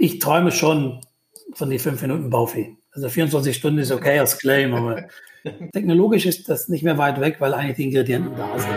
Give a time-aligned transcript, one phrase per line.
[0.00, 1.00] ich träume schon
[1.52, 2.76] von den fünf Minuten Baufee.
[2.92, 5.04] Also 24 Stunden ist okay als Claim, aber
[5.72, 8.70] technologisch ist das nicht mehr weit weg, weil eigentlich die Ingredienten da sind.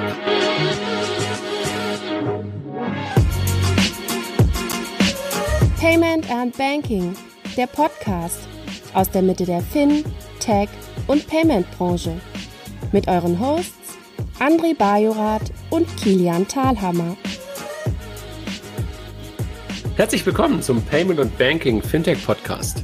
[5.79, 7.15] Payment and Banking,
[7.55, 8.39] der Podcast
[8.93, 10.03] aus der Mitte der Fin,
[10.39, 10.69] Tech
[11.07, 12.19] und Payment Branche.
[12.91, 13.97] Mit euren Hosts
[14.39, 17.15] André Bajorath und Kilian Thalhammer.
[19.95, 22.83] Herzlich willkommen zum Payment und Banking Fintech Podcast.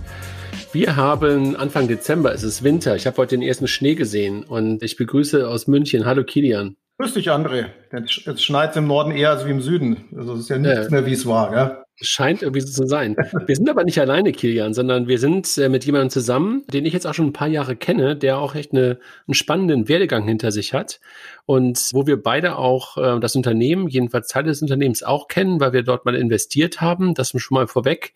[0.72, 2.96] Wir haben Anfang Dezember, es ist Winter.
[2.96, 6.06] Ich habe heute den ersten Schnee gesehen und ich begrüße aus München.
[6.06, 6.78] Hallo Kilian.
[7.00, 7.66] Grüß dich, André.
[7.92, 10.06] Jetzt schneit es im Norden eher als wie im Süden.
[10.16, 11.50] Also es ist ja nichts äh, mehr, wie es war.
[11.50, 11.84] Gell?
[12.02, 13.16] Scheint irgendwie so zu sein.
[13.46, 16.94] Wir sind aber nicht alleine, Kilian, sondern wir sind äh, mit jemandem zusammen, den ich
[16.94, 20.52] jetzt auch schon ein paar Jahre kenne, der auch echt eine, einen spannenden Werdegang hinter
[20.52, 21.02] sich hat
[21.46, 25.74] und wo wir beide auch äh, das Unternehmen, jedenfalls Teile des Unternehmens auch kennen, weil
[25.74, 27.14] wir dort mal investiert haben.
[27.16, 28.14] Das schon mal vorweg.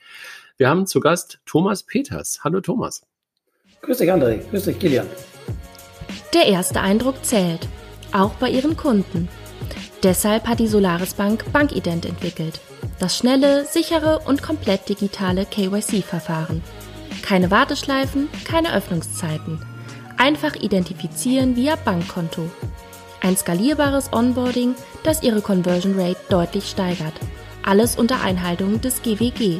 [0.57, 2.39] Wir haben zu Gast Thomas Peters.
[2.43, 3.01] Hallo Thomas.
[3.81, 4.39] Grüß dich, André.
[4.49, 5.07] Grüß dich, Kilian.
[6.33, 7.67] Der erste Eindruck zählt,
[8.11, 9.27] auch bei Ihren Kunden.
[10.03, 12.59] Deshalb hat die Solaris Bank Bankident entwickelt.
[13.03, 16.63] Das schnelle, sichere und komplett digitale KYC-Verfahren.
[17.21, 19.59] Keine Warteschleifen, keine Öffnungszeiten.
[20.15, 22.49] Einfach identifizieren via Bankkonto.
[23.19, 27.11] Ein skalierbares Onboarding, das Ihre Conversion Rate deutlich steigert.
[27.65, 29.59] Alles unter Einhaltung des GWG.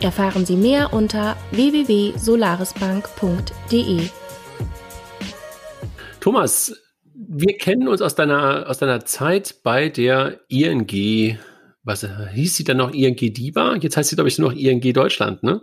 [0.00, 4.10] Erfahren Sie mehr unter www.solarisbank.de.
[6.20, 6.74] Thomas,
[7.14, 11.38] wir kennen uns aus deiner, aus deiner Zeit bei der ING.
[11.86, 12.92] Was hieß sie dann noch?
[12.92, 13.76] ING DIBA?
[13.76, 15.60] Jetzt heißt sie, glaube ich, nur noch ING Deutschland, ne?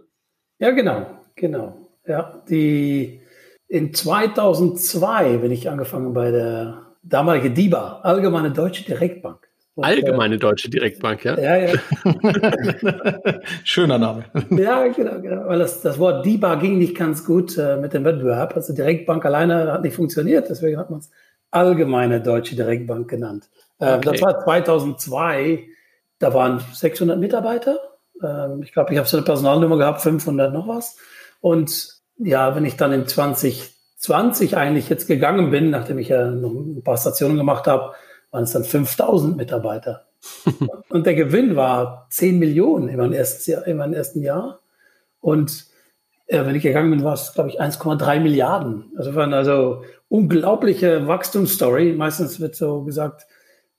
[0.58, 1.90] Ja, genau, genau.
[2.08, 3.20] Ja, die
[3.68, 9.50] in 2002 bin ich angefangen bei der damaligen DIBA, Allgemeine Deutsche Direktbank.
[9.76, 11.38] Und, Allgemeine Deutsche Direktbank, ja?
[11.38, 11.74] Ja, ja.
[13.66, 14.24] Schöner Name.
[14.52, 15.48] Ja, genau, genau.
[15.48, 18.56] Weil das, das Wort DIBA ging nicht ganz gut äh, mit dem Wettbewerb.
[18.56, 21.12] Also Direktbank alleine hat nicht funktioniert, deswegen hat man es
[21.52, 23.50] Allgemeine Deutsche Direktbank genannt.
[23.82, 24.12] Ähm, okay.
[24.12, 25.66] Das war 2002,
[26.24, 27.80] da waren 600 Mitarbeiter.
[28.24, 30.98] Ähm, ich glaube, ich habe so eine Personalnummer gehabt, 500 noch was.
[31.42, 36.52] Und ja, wenn ich dann in 2020 eigentlich jetzt gegangen bin, nachdem ich ja noch
[36.52, 37.94] ein paar Stationen gemacht habe,
[38.32, 40.06] waren es dann 5000 Mitarbeiter.
[40.90, 43.68] und der Gewinn war 10 Millionen in meinem ersten Jahr.
[43.68, 44.62] In meinem ersten Jahr.
[45.20, 45.66] Und
[46.28, 48.94] äh, wenn ich gegangen bin, war es, glaube ich, 1,3 Milliarden.
[48.98, 51.94] Also waren also unglaubliche Wachstumsstory.
[51.94, 53.28] Meistens wird so gesagt,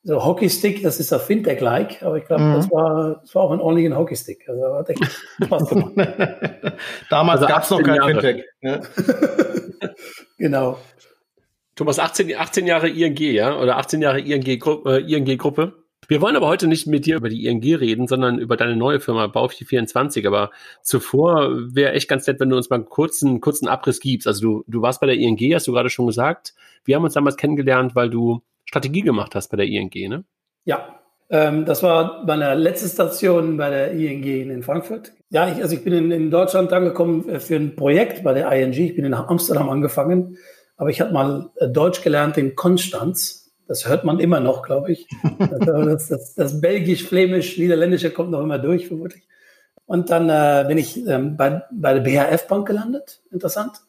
[0.04, 2.54] so Hockeystick, das ist ein Fintech-like, aber ich glaube, mhm.
[2.54, 4.46] das, war, das war auch ein ordentlicher Hockeystick.
[4.48, 5.02] Also hat echt
[5.42, 5.92] Spaß gemacht.
[7.10, 8.10] Damals also gab es noch kein Jahre.
[8.10, 8.44] Fintech.
[8.60, 8.80] Ja.
[10.38, 10.78] genau.
[11.74, 13.58] Thomas, 18, 18 Jahre ING, ja?
[13.58, 15.02] Oder 18 Jahre ING-Gruppe?
[15.06, 15.26] Äh, ING
[16.08, 19.00] wir wollen aber heute nicht mit dir über die ING reden, sondern über deine neue
[19.00, 20.26] Firma Baufi24.
[20.26, 20.50] Aber
[20.82, 24.26] zuvor wäre echt ganz nett, wenn du uns mal einen kurzen, kurzen Abriss gibst.
[24.26, 26.54] Also du, du warst bei der ING, hast du gerade schon gesagt.
[26.84, 28.42] Wir haben uns damals kennengelernt, weil du
[28.74, 30.24] Strategie gemacht hast bei der ING, ne?
[30.64, 35.12] Ja, ähm, das war meine letzte Station bei der ING in Frankfurt.
[35.30, 38.50] Ja, ich, also ich bin in, in Deutschland angekommen äh, für ein Projekt bei der
[38.50, 38.72] ING.
[38.72, 40.38] Ich bin in Amsterdam angefangen,
[40.76, 44.92] aber ich habe mal äh, Deutsch gelernt in Konstanz das hört man immer noch, glaube
[44.92, 45.08] ich.
[45.64, 49.22] Das, das, das Belgisch-Flämisch-Niederländische kommt noch immer durch, vermutlich.
[49.86, 53.22] Und dann äh, bin ich ähm, bei, bei der BHF Bank gelandet.
[53.30, 53.80] Interessant.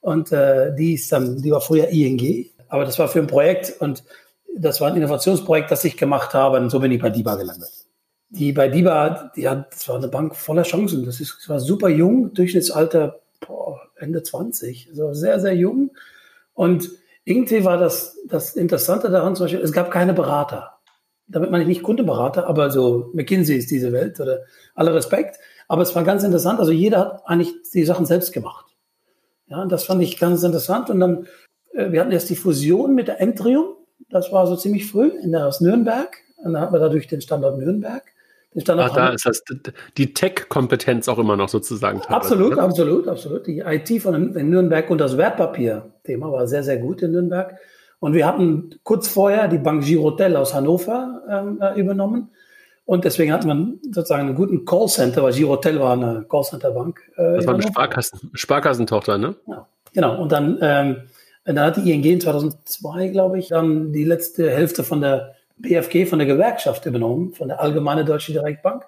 [0.00, 3.80] Und äh, die ist dann, die war früher ING, aber das war für ein Projekt
[3.80, 4.04] und
[4.56, 6.58] das war ein Innovationsprojekt, das ich gemacht habe.
[6.58, 7.70] Und so bin ich bei DIBA gelandet.
[8.30, 11.04] Die bei DIBA, die hat, das war eine Bank voller Chancen.
[11.04, 15.90] Das, ist, das war super jung, Durchschnittsalter boah, Ende 20, also sehr, sehr jung.
[16.54, 16.90] Und
[17.24, 20.78] irgendwie war das, das Interessante daran zum Beispiel, es gab keine Berater.
[21.28, 24.40] Damit meine ich nicht Kundeberater, aber so McKinsey ist diese Welt oder
[24.74, 25.38] alle Respekt.
[25.68, 26.58] Aber es war ganz interessant.
[26.58, 28.66] Also jeder hat eigentlich die Sachen selbst gemacht.
[29.46, 30.90] Ja, und das fand ich ganz interessant.
[30.90, 31.26] Und dann,
[31.72, 33.76] äh, wir hatten erst die Fusion mit der Entrium.
[34.12, 36.16] Das war so ziemlich früh in der, aus Nürnberg.
[36.36, 38.02] Und dann hatten wir dadurch den Standort Nürnberg.
[38.68, 39.42] Ach, da ist das
[39.96, 42.02] die Tech-Kompetenz auch immer noch sozusagen.
[42.02, 42.62] Absolut, oder?
[42.62, 43.46] absolut, absolut.
[43.46, 47.56] Die IT von Nürnberg und das Wertpapier-Thema war sehr, sehr gut in Nürnberg.
[47.98, 52.30] Und wir hatten kurz vorher die Bank Girotel aus Hannover ähm, äh, übernommen.
[52.84, 57.00] Und deswegen hatten wir sozusagen einen guten Callcenter, weil Girotel war eine Callcenter-Bank.
[57.16, 59.34] Äh, das war eine Sparkassen, Sparkassentochter, ne?
[59.46, 60.20] Ja, genau.
[60.20, 60.96] Und dann, ähm,
[61.46, 66.18] hat die ING in 2002, glaube ich, dann die letzte Hälfte von der BFG von
[66.18, 68.84] der Gewerkschaft übernommen, von der Allgemeine Deutsche Direktbank.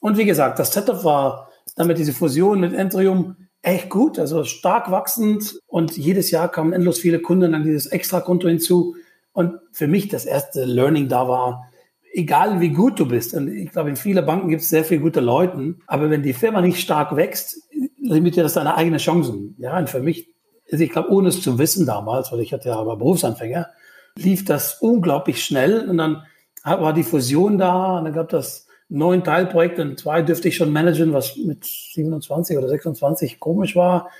[0.00, 4.90] Und wie gesagt, das Setup war damit diese Fusion mit Entrium echt gut, also stark
[4.90, 8.96] wachsend und jedes Jahr kamen endlos viele Kunden an dieses Extrakonto hinzu.
[9.32, 11.70] Und für mich das erste Learning da war,
[12.12, 15.00] egal wie gut du bist, und ich glaube, in vielen Banken gibt es sehr viele
[15.00, 17.60] gute Leute, aber wenn die Firma nicht stark wächst,
[18.00, 19.56] limitiert das deine eigenen Chancen.
[19.58, 20.28] Ja, und für mich,
[20.70, 23.68] also ich glaube, ohne es zu wissen damals, weil ich hatte ja aber Berufsanfänger,
[24.16, 26.22] lief das unglaublich schnell und dann
[26.64, 30.72] war die Fusion da und dann gab das neun Teilprojekte und zwei dürfte ich schon
[30.72, 34.10] managen, was mit 27 oder 26 komisch war.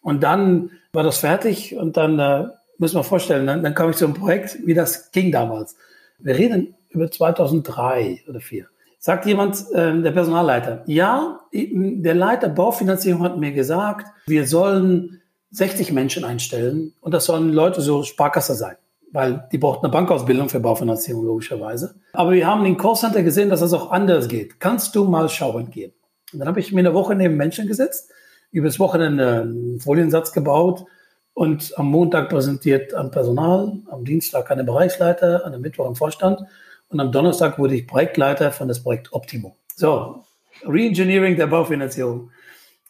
[0.00, 3.96] Und dann war das fertig und dann äh, müssen wir vorstellen, dann, dann kam ich
[3.96, 5.76] zu einem Projekt, wie das ging damals.
[6.18, 8.66] Wir reden über 2003 oder 4.
[8.98, 15.21] Sagt jemand, äh, der Personalleiter, ja, der Leiter Baufinanzierung hat mir gesagt, wir sollen
[15.52, 18.76] 60 Menschen einstellen und das sollen Leute so Sparkasse sein,
[19.12, 21.94] weil die braucht eine Bankausbildung für Baufinanzierung logischerweise.
[22.14, 24.58] Aber wir haben in Callcenter gesehen, dass das auch anders geht.
[24.58, 25.92] Kannst du mal schauen gehen?
[26.32, 28.10] Und dann habe ich mir eine Woche neben Menschen gesetzt,
[28.50, 30.86] übers Wochenende einen Foliensatz gebaut
[31.34, 36.40] und am Montag präsentiert am Personal, am Dienstag eine Bereichsleiter, am Mittwoch im Vorstand
[36.88, 39.56] und am Donnerstag wurde ich Projektleiter von das Projekt Optimo.
[39.76, 40.24] So,
[40.64, 42.30] Reengineering der Baufinanzierung.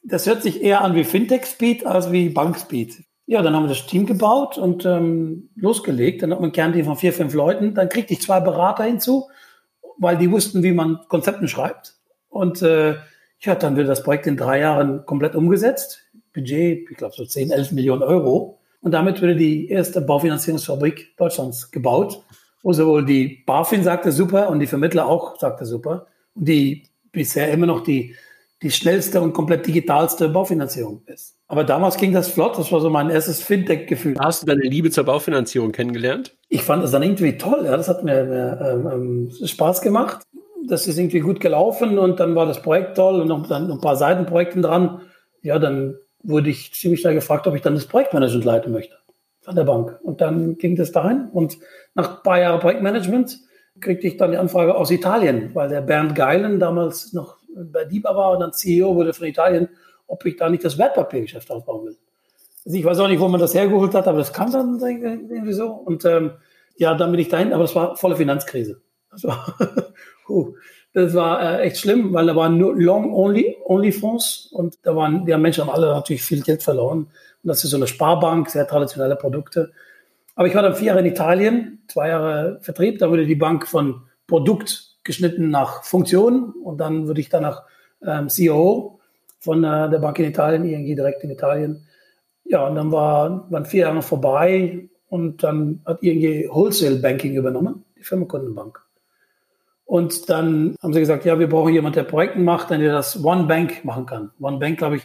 [0.03, 3.05] Das hört sich eher an wie Fintech Speed als wie Bank Speed.
[3.27, 6.23] Ja, dann haben wir das Team gebaut und ähm, losgelegt.
[6.23, 7.75] Dann hat man ein Kernteam von vier, fünf Leuten.
[7.75, 9.29] Dann kriegte ich zwei Berater hinzu,
[9.99, 11.95] weil die wussten, wie man Konzepten schreibt.
[12.29, 12.97] Und äh,
[13.41, 16.01] ja, dann wird das Projekt in drei Jahren komplett umgesetzt.
[16.35, 18.59] Budget, ich glaube so 10, 11 Millionen Euro.
[18.81, 22.25] Und damit wurde die erste Baufinanzierungsfabrik Deutschlands gebaut
[22.63, 26.07] wo sowohl die BaFin sagte super und die Vermittler auch sagte super.
[26.35, 28.15] Und die bisher immer noch die,
[28.63, 31.37] die schnellste und komplett digitalste Baufinanzierung ist.
[31.49, 32.57] Aber damals ging das flott.
[32.59, 34.17] Das war so mein erstes Fintech-Gefühl.
[34.19, 36.37] Hast du deine Liebe zur Baufinanzierung kennengelernt?
[36.49, 37.63] Ich fand das dann irgendwie toll.
[37.65, 37.77] Ja.
[37.77, 40.23] Das hat mir, mir ähm, ähm, Spaß gemacht.
[40.67, 43.81] Das ist irgendwie gut gelaufen und dann war das Projekt toll und noch dann ein
[43.81, 45.01] paar Seitenprojekte dran.
[45.43, 48.95] Ja, dann wurde ich ziemlich schnell gefragt, ob ich dann das Projektmanagement leiten möchte
[49.41, 49.99] von der Bank.
[50.03, 51.59] Und dann ging das dahin und
[51.95, 53.41] nach ein paar Jahren Projektmanagement
[53.81, 58.17] kriegte ich dann die Anfrage aus Italien, weil der Bernd Geilen damals noch bei DIBA
[58.17, 59.69] war und dann CEO wurde von Italien,
[60.07, 61.97] ob ich da nicht das Wertpapiergeschäft aufbauen will.
[62.65, 65.53] Also ich weiß auch nicht, wo man das hergeholt hat, aber das kam dann irgendwie
[65.53, 65.69] so.
[65.69, 66.33] Und ähm,
[66.77, 68.81] ja, dann bin ich dahin, aber das war volle Finanzkrise.
[69.11, 69.57] Das war,
[70.29, 70.55] uh,
[70.95, 75.65] das war äh, echt schlimm, weil da waren nur Long-Only-Fonds und da waren, die Menschen
[75.65, 76.99] haben alle natürlich viel Geld verloren.
[77.43, 79.73] Und das ist so eine Sparbank, sehr traditionelle Produkte.
[80.35, 82.99] Aber ich war dann vier Jahre in Italien, zwei Jahre Vertrieb.
[82.99, 87.65] Da wurde die Bank von Produkt geschnitten nach Funktion und dann würde ich danach
[88.05, 89.01] ähm, CEO
[89.39, 91.87] von äh, der Bank in Italien, ING direkt in Italien.
[92.45, 97.85] Ja, und dann war, waren vier Jahre vorbei und dann hat ING Wholesale Banking übernommen,
[97.99, 98.81] die Firmenkundenbank.
[99.85, 103.45] Und dann haben sie gesagt, ja, wir brauchen jemanden, der Projekte macht, der das One
[103.45, 104.31] Bank machen kann.
[104.41, 105.03] One Bank, glaube ich,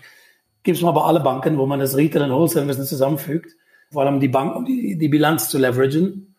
[0.64, 3.56] gibt es mal bei alle Banken, wo man das Retail und Wholesale Business zusammenfügt,
[3.92, 6.36] vor allem die Bank, um die, die Bilanz zu leveragen.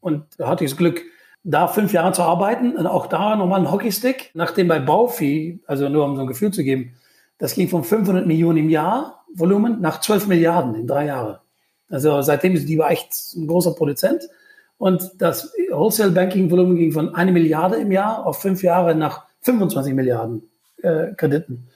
[0.00, 1.02] Und da hatte ich das Glück,
[1.44, 4.30] da fünf Jahre zu arbeiten und auch da nochmal ein Hockeystick.
[4.34, 6.94] Nachdem bei Baufi, also nur um so ein Gefühl zu geben,
[7.38, 11.38] das ging von 500 Millionen im Jahr Volumen nach 12 Milliarden in drei Jahren.
[11.90, 14.28] Also seitdem ist die war echt ein großer Produzent.
[14.78, 19.26] Und das Wholesale Banking Volumen ging von eine Milliarde im Jahr auf fünf Jahre nach
[19.42, 20.48] 25 Milliarden
[20.82, 21.68] äh, Krediten.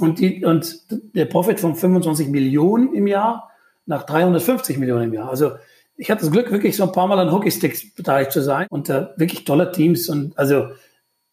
[0.00, 3.50] Und, die, und der Profit von 25 Millionen im Jahr
[3.86, 5.30] nach 350 Millionen im Jahr.
[5.30, 5.52] Also
[5.96, 8.88] ich hatte das Glück, wirklich so ein paar Mal an Hockeysticks beteiligt zu sein und
[8.88, 10.08] äh, wirklich tolle Teams.
[10.08, 10.68] Und also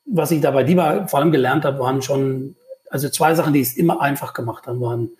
[0.06, 2.56] was ich da bei DIBA vor allem gelernt habe, waren schon,
[2.90, 5.12] also zwei Sachen, die es immer einfach gemacht haben, waren,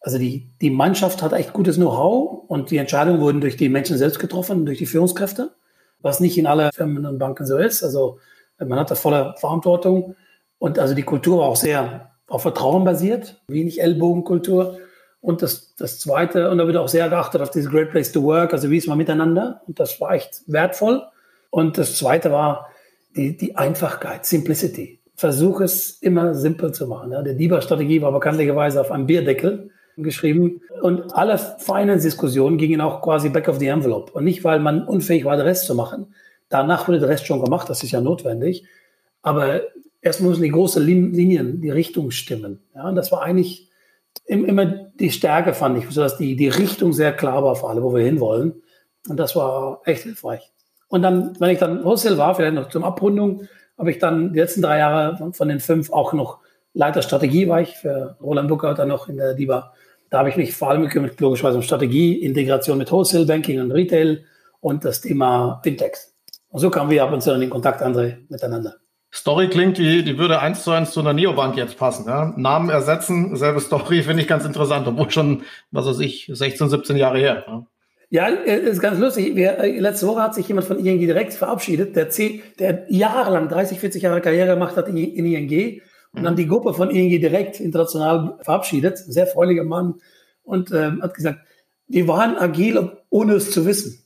[0.00, 3.98] also die, die Mannschaft hat echt gutes Know-how und die Entscheidungen wurden durch die Menschen
[3.98, 5.54] selbst getroffen, durch die Führungskräfte,
[6.00, 7.82] was nicht in aller Firmen und Banken so ist.
[7.82, 8.18] Also
[8.58, 10.16] man hat da volle Verantwortung
[10.58, 14.78] und also die Kultur war auch sehr auf Vertrauen basiert, wenig Ellbogenkultur.
[15.20, 18.22] Und das, das Zweite, und da wird auch sehr geachtet auf dieses Great Place to
[18.22, 19.60] Work, also wie ist man miteinander.
[19.66, 21.02] Und das war echt wertvoll.
[21.50, 22.68] Und das Zweite war
[23.16, 25.00] die, die Einfachkeit, Simplicity.
[25.14, 27.12] Versuch es immer simpel zu machen.
[27.12, 27.22] Ja.
[27.22, 30.62] Der DIBA-Strategie war bekanntlicherweise auf einem Bierdeckel geschrieben.
[30.80, 34.12] Und alle Finance-Diskussionen gingen auch quasi back of the envelope.
[34.12, 36.14] Und nicht, weil man unfähig war, den Rest zu machen.
[36.48, 38.64] Danach wurde der Rest schon gemacht, das ist ja notwendig.
[39.22, 39.60] Aber
[40.00, 42.60] erst müssen die großen Linien, die Richtung stimmen.
[42.74, 43.69] Ja, und das war eigentlich
[44.26, 47.94] immer die Stärke, fand ich, sodass die, die Richtung sehr klar war für alle, wo
[47.94, 48.62] wir hinwollen.
[49.08, 50.52] Und das war echt hilfreich.
[50.88, 53.48] Und dann, wenn ich dann Wholesale war, vielleicht noch zum Abrundung,
[53.78, 56.38] habe ich dann die letzten drei Jahre von den fünf auch noch
[56.72, 59.72] Leiter Strategie war ich für Roland Bucker dann noch in der DIBA.
[60.08, 63.72] Da habe ich mich vor allem gekümmert, logischerweise um Strategie, Integration mit Wholesale Banking und
[63.72, 64.24] Retail
[64.60, 66.14] und das Thema Fintechs.
[66.50, 68.76] Und so kamen wir ab und zu in Kontakt, André, miteinander.
[69.12, 72.06] Story klingt, die, die würde eins zu eins zu einer Neobank jetzt passen.
[72.06, 72.32] Ja?
[72.36, 76.96] Namen ersetzen, selbe Story, finde ich ganz interessant, obwohl schon, was weiß ich, 16, 17
[76.96, 77.44] Jahre her.
[77.46, 77.66] Ja?
[78.12, 79.36] Ja, äh, ist ganz lustig.
[79.36, 83.48] Wir, äh, letzte Woche hat sich jemand von ING direkt verabschiedet, der, C, der jahrelang,
[83.48, 85.80] 30, 40 Jahre Karriere gemacht hat in, in ING
[86.12, 88.98] und dann die Gruppe von ING direkt international verabschiedet.
[88.98, 89.94] Sehr freudiger Mann
[90.42, 91.38] und ähm, hat gesagt,
[91.86, 93.99] wir waren agil, ohne es zu wissen.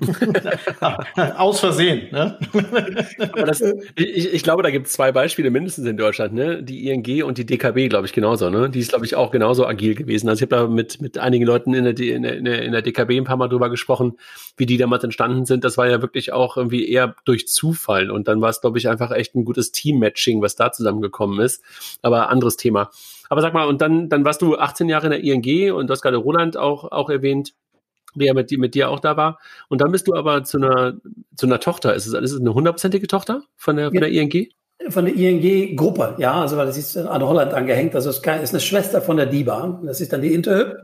[1.36, 2.08] Aus Versehen.
[2.10, 2.38] Ne?
[3.34, 3.60] Das,
[3.96, 6.32] ich, ich, glaube, da gibt es zwei Beispiele mindestens in Deutschland.
[6.32, 6.62] Ne?
[6.62, 8.50] Die ING und die DKB, glaube ich, genauso.
[8.50, 8.70] Ne?
[8.70, 10.28] Die ist, glaube ich, auch genauso agil gewesen.
[10.28, 13.12] Also ich habe da mit, mit einigen Leuten in der, in, der, in der DKB
[13.12, 14.18] ein paar Mal drüber gesprochen,
[14.56, 15.64] wie die damals entstanden sind.
[15.64, 18.10] Das war ja wirklich auch irgendwie eher durch Zufall.
[18.10, 21.62] Und dann war es, glaube ich, einfach echt ein gutes Team-Matching, was da zusammengekommen ist.
[22.02, 22.90] Aber anderes Thema.
[23.28, 25.92] Aber sag mal, und dann, dann warst du 18 Jahre in der ING und du
[25.92, 27.54] hast gerade Roland auch, auch erwähnt
[28.14, 29.38] der mit, mit dir auch da war.
[29.68, 30.94] Und dann bist du aber zu einer,
[31.36, 31.94] zu einer Tochter.
[31.94, 34.48] Ist es, ist es eine hundertprozentige Tochter von der, von der ING?
[34.88, 37.94] Von der ING-Gruppe, ja, also weil das ist an Holland angehängt.
[37.94, 39.80] Also es ist eine Schwester von der DIBA.
[39.84, 40.76] Das ist dann die Interhyp.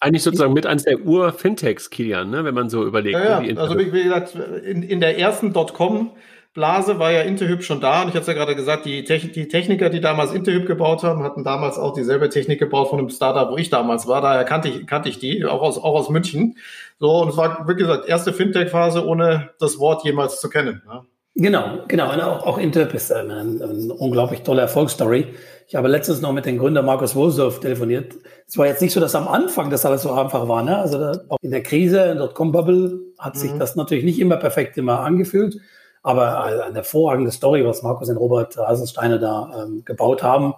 [0.00, 3.18] Eigentlich sozusagen mit eines der Ur-Fintechs, Kilian, ne, wenn man so überlegt.
[3.18, 3.56] Ja, ja.
[3.56, 6.12] also wie gesagt, in, in der ersten Dotcom
[6.56, 9.30] Blase war ja Interhyp schon da und ich hatte es ja gerade gesagt, die, Techn
[9.32, 13.10] die Techniker, die damals Interhyp gebaut haben, hatten damals auch dieselbe Technik gebaut von einem
[13.10, 14.22] Startup, wo ich damals war.
[14.22, 16.56] Daher kannte ich, kannte ich die, auch aus, auch aus München.
[16.98, 20.80] So, und es war, wie gesagt, erste Fintech-Phase, ohne das Wort jemals zu kennen.
[20.86, 21.02] Ne?
[21.34, 22.10] Genau, genau.
[22.10, 25.26] Und auch, auch Interhyp ist eine, eine unglaublich tolle Erfolgsstory.
[25.68, 28.14] Ich habe letztens noch mit dem Gründer Markus Wohlsdorf telefoniert.
[28.48, 30.62] Es war jetzt nicht so, dass am Anfang das alles so einfach war.
[30.62, 30.78] Ne?
[30.78, 33.38] Also da, auch in der Krise, in der Dotcom-Bubble, hat mhm.
[33.38, 35.60] sich das natürlich nicht immer perfekt immer angefühlt.
[36.06, 40.54] Aber eine hervorragende Story, was Markus und Robert Hasensteiner da ähm, gebaut haben.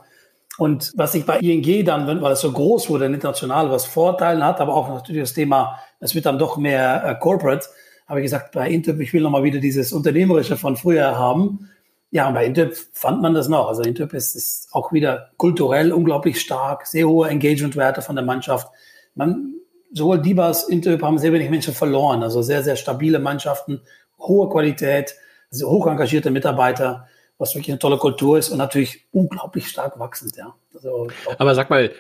[0.59, 4.61] Und was sich bei ING dann, weil es so groß wurde, international, was Vorteile hat,
[4.61, 7.67] aber auch natürlich das Thema, es wird dann doch mehr äh, Corporate,
[8.07, 11.71] habe ich gesagt, bei Intip, ich will nochmal wieder dieses Unternehmerische von früher haben.
[12.11, 13.69] Ja, und bei Intip fand man das noch.
[13.69, 18.69] Also Intip ist, ist auch wieder kulturell unglaublich stark, sehr hohe Engagement-Werte von der Mannschaft.
[19.15, 19.55] Man,
[19.95, 23.81] sowohl Dibas, Intip haben sehr wenig Menschen verloren, also sehr, sehr stabile Mannschaften,
[24.19, 25.15] hohe Qualität
[25.53, 30.55] hoch engagierte Mitarbeiter, was wirklich eine tolle Kultur ist und natürlich unglaublich stark wachsend, ja.
[30.75, 31.91] Also, Aber sag mal,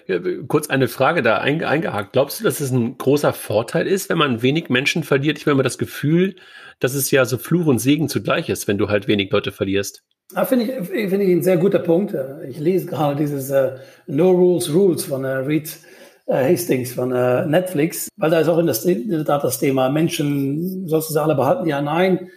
[0.48, 2.12] kurz eine Frage da eingehakt.
[2.12, 5.38] Glaubst du, dass es ein großer Vorteil ist, wenn man wenig Menschen verliert?
[5.38, 6.36] Ich habe immer das Gefühl,
[6.80, 10.02] dass es ja so Fluch und Segen zugleich ist, wenn du halt wenig Leute verlierst.
[10.34, 12.14] Ja, finde ich, finde ich ein sehr guter Punkt.
[12.48, 15.74] Ich lese gerade dieses uh, No Rules Rules von uh, Reed
[16.26, 17.08] uh, Hastings von
[17.50, 21.14] Netflix, weil da ist auch in, das, in der Tat das Thema Menschen, sollst du
[21.14, 21.66] sie alle behalten?
[21.66, 22.28] Ja, nein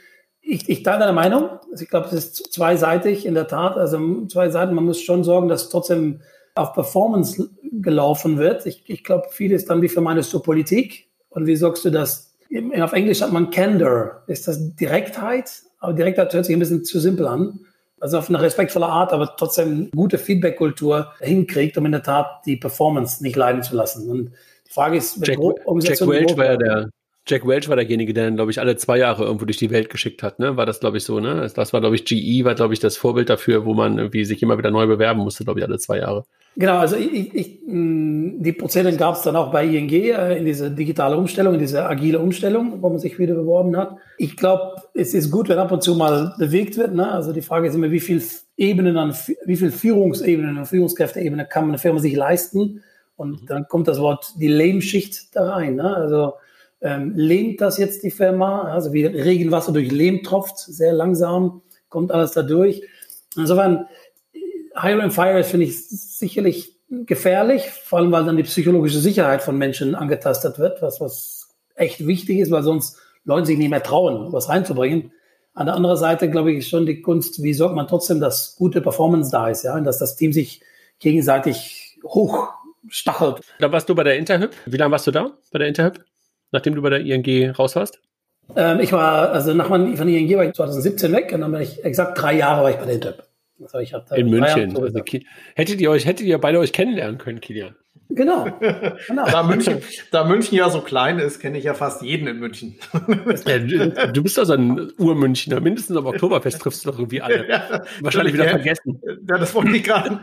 [0.41, 1.49] ich, ich teile deine Meinung.
[1.71, 3.77] Also ich glaube, es ist zweiseitig in der Tat.
[3.77, 4.73] Also zwei Seiten.
[4.73, 6.21] Man muss schon sorgen, dass trotzdem
[6.55, 8.65] auf Performance gelaufen wird.
[8.65, 11.07] Ich, ich glaube, viel ist dann, wie vermeidest du Politik?
[11.29, 12.33] Und wie sorgst du das?
[12.79, 14.23] Auf Englisch hat man Candor.
[14.27, 15.49] Ist das Direktheit?
[15.79, 17.61] Aber Direktheit hört sich ein bisschen zu simpel an.
[17.99, 22.57] Also auf eine respektvolle Art, aber trotzdem gute Feedback-Kultur hinkriegt, um in der Tat die
[22.57, 24.09] Performance nicht leiden zu lassen.
[24.09, 24.31] Und
[24.67, 26.89] die Frage ist, Jack, Jack Welch war ja der,
[27.27, 29.89] Jack Welch war derjenige, der dann, glaube ich, alle zwei Jahre irgendwo durch die Welt
[29.89, 30.57] geschickt hat, ne?
[30.57, 31.47] War das, glaube ich, so, ne?
[31.55, 34.41] Das war, glaube ich, GE war, glaube ich, das Vorbild dafür, wo man irgendwie sich
[34.41, 36.25] immer wieder neu bewerben musste, glaube ich, alle zwei Jahre.
[36.57, 40.69] Genau, also ich, ich, die Prozesse gab es dann auch bei ING äh, in diese
[40.69, 43.95] digitale Umstellung, in diese agile Umstellung, wo man sich wieder beworben hat.
[44.17, 46.93] Ich glaube, es ist gut, wenn ab und zu mal bewegt wird.
[46.93, 47.09] Ne?
[47.09, 48.21] Also die Frage ist immer, wie viel
[48.57, 52.83] Ebenen an, wie viel Führungsebenen und Führungskräfteebene kann eine Firma sich leisten?
[53.15, 55.75] Und dann kommt das Wort die Lehmschicht da rein.
[55.75, 55.95] Ne?
[55.95, 56.33] Also
[56.81, 62.11] ähm, lehmt das jetzt die Firma, also wie Regenwasser durch Lehm tropft, sehr langsam, kommt
[62.11, 62.81] alles da durch.
[63.35, 63.85] Insofern,
[64.79, 69.57] Hire and Fire finde ich sicherlich gefährlich, vor allem weil dann die psychologische Sicherheit von
[69.57, 74.33] Menschen angetastet wird, was, was echt wichtig ist, weil sonst Leute sich nicht mehr trauen,
[74.33, 75.11] was reinzubringen.
[75.53, 78.81] An der anderen Seite, glaube ich, schon die Kunst, wie sorgt man trotzdem, dass gute
[78.81, 80.61] Performance da ist, ja, und dass das Team sich
[80.99, 83.41] gegenseitig hochstachelt.
[83.59, 84.51] Da warst du bei der Interhyp.
[84.65, 86.03] Wie lange warst du da bei der Interhyp?
[86.51, 87.99] Nachdem du bei der ING raus warst?
[88.55, 91.51] Ähm, ich war, also nach meinem, von der ING war ich 2017 weg und dann
[91.51, 93.23] bin ich exakt drei Jahre war ich bei der Interp.
[93.61, 94.75] Also ich in München.
[94.75, 95.01] Also,
[95.55, 97.75] hättet ihr euch, hättet ihr beide euch kennenlernen können, Kilian?
[98.15, 98.45] Genau.
[99.07, 99.25] genau.
[99.25, 99.77] Da, München,
[100.11, 102.75] da München ja so klein ist, kenne ich ja fast jeden in München.
[103.45, 103.57] Ja,
[104.07, 105.59] du bist also ein Urmünchner.
[105.59, 107.47] Mindestens am Oktoberfest triffst du doch irgendwie alle.
[107.51, 109.01] Ja, Wahrscheinlich wieder vergessen.
[109.27, 110.19] Ja, das wollte ich gerade.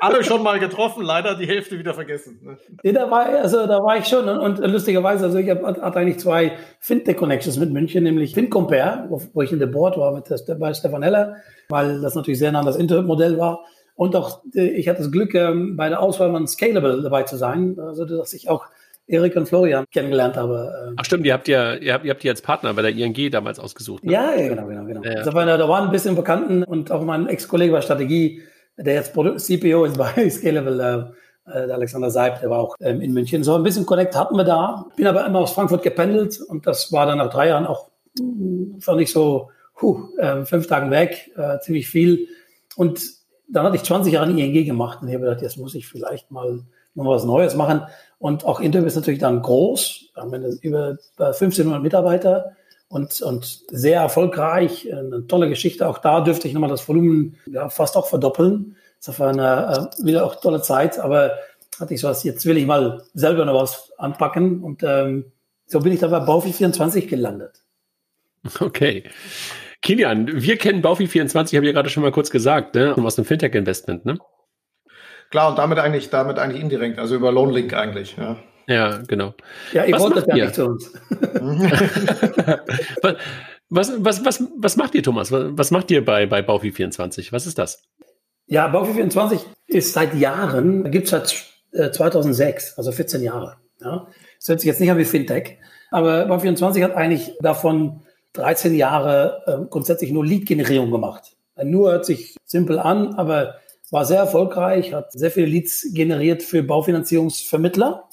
[0.00, 2.38] Alle schon mal getroffen, leider die Hälfte wieder vergessen.
[2.42, 2.58] Ne?
[2.82, 4.28] Ja, da war, also, da war ich schon.
[4.28, 9.42] Und, und lustigerweise, also ich hatte eigentlich zwei Fintech-Connections mit München, nämlich FinCompare, wo, wo
[9.42, 11.36] ich in der Board war mit der, bei Stefan Heller,
[11.68, 13.64] weil das natürlich sehr nah an das Internet-Modell war.
[13.98, 17.36] Und auch, äh, ich hatte das Glück, ähm, bei der Auswahl von Scalable dabei zu
[17.36, 18.66] sein, also dass ich auch
[19.08, 20.72] Erik und Florian kennengelernt habe.
[20.86, 20.94] Ähm.
[20.96, 23.30] Ach stimmt, ihr habt ja, ihr habt, ihr habt die als Partner bei der ING
[23.32, 24.04] damals ausgesucht.
[24.04, 24.12] Ne?
[24.12, 25.02] Ja, ja, genau, genau, genau.
[25.02, 25.16] Ja, ja.
[25.18, 28.42] Also, da waren ein bisschen Bekannten und auch mein Ex-Kollege bei Strategie,
[28.76, 31.14] der jetzt CPO ist bei Scalable,
[31.46, 33.42] Äh, der Alexander Seib, der war auch ähm, in München.
[33.42, 34.86] So ein bisschen Connect hatten wir da.
[34.94, 38.76] Bin aber immer aus Frankfurt gependelt und das war dann nach drei Jahren auch, hm,
[38.78, 39.50] fand ich so,
[39.80, 42.28] huh, äh, fünf Tagen weg, äh, ziemlich viel.
[42.76, 43.17] Und
[43.48, 46.30] dann hatte ich 20 Jahre in ING gemacht und habe gedacht, jetzt muss ich vielleicht
[46.30, 46.60] mal
[46.94, 47.82] noch was Neues machen.
[48.18, 50.10] Und auch Interview ist natürlich dann groß.
[50.16, 52.56] Haben über 1500 Mitarbeiter
[52.88, 54.92] und, und sehr erfolgreich.
[54.92, 55.88] Eine tolle Geschichte.
[55.88, 58.76] Auch da dürfte ich nochmal das Volumen ja, fast auch verdoppeln.
[59.04, 61.32] Das war eine wieder auch tolle Zeit, aber
[61.78, 65.26] hatte ich so was, jetzt will ich mal selber noch was anpacken und ähm,
[65.66, 67.62] so bin ich dann bei Baufi24 gelandet.
[68.60, 69.04] Okay.
[69.82, 72.94] Kilian, wir kennen Baufi24, habe ich ja gerade schon mal kurz gesagt, ne?
[72.96, 74.18] aus dem Fintech-Investment, ne?
[75.30, 78.36] Klar, und damit eigentlich, damit eigentlich indirekt, also über LoanLink eigentlich, ja.
[78.66, 79.34] Ja, genau.
[79.72, 80.92] Ja, ihr wollt das ja nicht zu uns.
[83.70, 85.32] was, was, was, was macht ihr, Thomas?
[85.32, 87.32] Was, was macht ihr bei, bei Baufi24?
[87.32, 87.82] Was ist das?
[88.46, 93.56] Ja, Baufi24 ist seit Jahren, gibt es seit 2006, also 14 Jahre.
[93.80, 94.08] Ja.
[94.38, 95.56] Das hört sich jetzt nicht an wie Fintech,
[95.90, 98.02] aber Baufi24 hat eigentlich davon
[98.38, 101.36] 13 Jahre äh, grundsätzlich nur Lead-Generierung gemacht.
[101.62, 103.56] Nur hört sich simpel an, aber
[103.90, 108.08] war sehr erfolgreich, hat sehr viele Leads generiert für Baufinanzierungsvermittler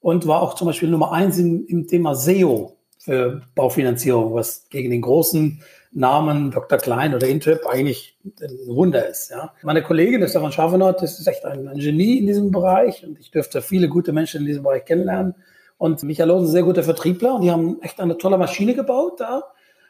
[0.00, 4.90] und war auch zum Beispiel Nummer eins im, im Thema SEO für Baufinanzierung, was gegen
[4.90, 6.78] den großen Namen Dr.
[6.78, 9.30] Klein oder Intrip eigentlich ein Wunder ist.
[9.30, 9.52] Ja.
[9.62, 13.30] Meine Kollegin, der Stefan Schaffenort, ist echt ein, ein, Genie in diesem Bereich und ich
[13.30, 15.34] dürfte viele gute Menschen in diesem Bereich kennenlernen.
[15.82, 19.42] Und Michael ein sehr guter Vertriebler und die haben echt eine tolle Maschine gebaut da.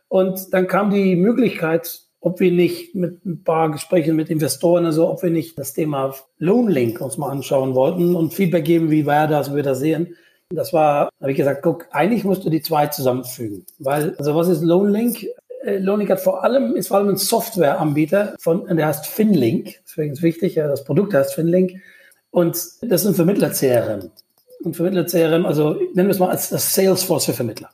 [0.08, 5.10] Und dann kam die Möglichkeit, ob wir nicht mit ein paar Gesprächen mit Investoren, also
[5.10, 9.28] ob wir nicht das Thema Loanlink uns mal anschauen wollten und Feedback geben, wie war
[9.28, 10.16] das, wie wir das sehen.
[10.48, 13.66] Das war, habe ich gesagt, guck, eigentlich musst du die zwei zusammenfügen.
[13.78, 15.26] Weil, also was ist Loanlink?
[15.62, 19.82] Äh, Loanlink hat vor allem, ist vor allem ein Softwareanbieter von, der heißt Finlink.
[19.86, 21.82] Deswegen ist wichtig, das Produkt heißt Finlink.
[22.30, 24.10] Und das ist ein Vermittler-CRM.
[24.64, 27.70] Und Vermittler-CRM, also nennen wir es mal als das Salesforce für Vermittler.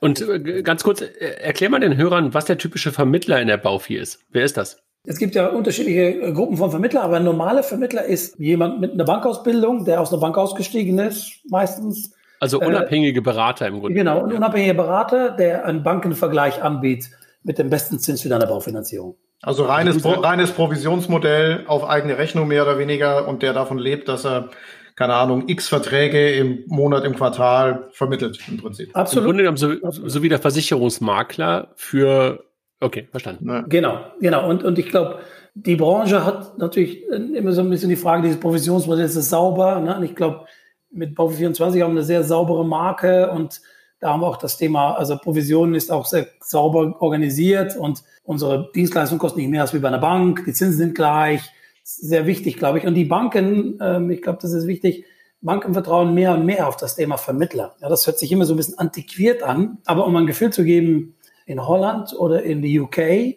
[0.00, 1.06] Und äh, ganz kurz, äh,
[1.40, 4.20] erklär mal den Hörern, was der typische Vermittler in der Baufi ist.
[4.30, 4.82] Wer ist das?
[5.04, 9.04] Es gibt ja unterschiedliche Gruppen von Vermittlern, aber ein normaler Vermittler ist jemand mit einer
[9.04, 13.94] Bankausbildung, der aus einer Bank ausgestiegen ist, meistens also äh, unabhängige Berater im Grunde.
[13.94, 19.16] Genau, ein unabhängiger Berater, der einen Bankenvergleich anbietet mit dem besten Zins für deine Baufinanzierung.
[19.42, 24.08] Also reines, Pro, reines Provisionsmodell auf eigene Rechnung mehr oder weniger und der davon lebt,
[24.08, 24.50] dass er,
[24.96, 28.96] keine Ahnung, x Verträge im Monat, im Quartal vermittelt im Prinzip.
[28.96, 29.24] Absolut.
[29.24, 32.44] Im Grunde genommen so, so wie der Versicherungsmakler für,
[32.80, 33.48] okay, verstanden.
[33.48, 33.60] Ja.
[33.68, 34.48] Genau, genau.
[34.48, 35.20] Und, und ich glaube,
[35.54, 39.80] die Branche hat natürlich immer so ein bisschen die Frage, dieses Provisionsmodell, ist es sauber?
[39.80, 39.96] Ne?
[39.96, 40.46] Und ich glaube,
[40.90, 43.60] mit Baufi24 haben wir eine sehr saubere Marke und
[44.00, 48.70] da haben wir auch das Thema, also Provision ist auch sehr sauber organisiert und unsere
[48.74, 51.50] Dienstleistung kostet nicht mehr als wie bei einer Bank, die Zinsen sind gleich,
[51.86, 52.86] sehr wichtig, glaube ich.
[52.86, 55.04] Und die Banken, ähm, ich glaube, das ist wichtig,
[55.40, 57.76] Banken vertrauen mehr und mehr auf das Thema Vermittler.
[57.80, 60.64] Ja, das hört sich immer so ein bisschen antiquiert an, aber um ein Gefühl zu
[60.64, 61.14] geben,
[61.46, 63.36] in Holland oder in die UK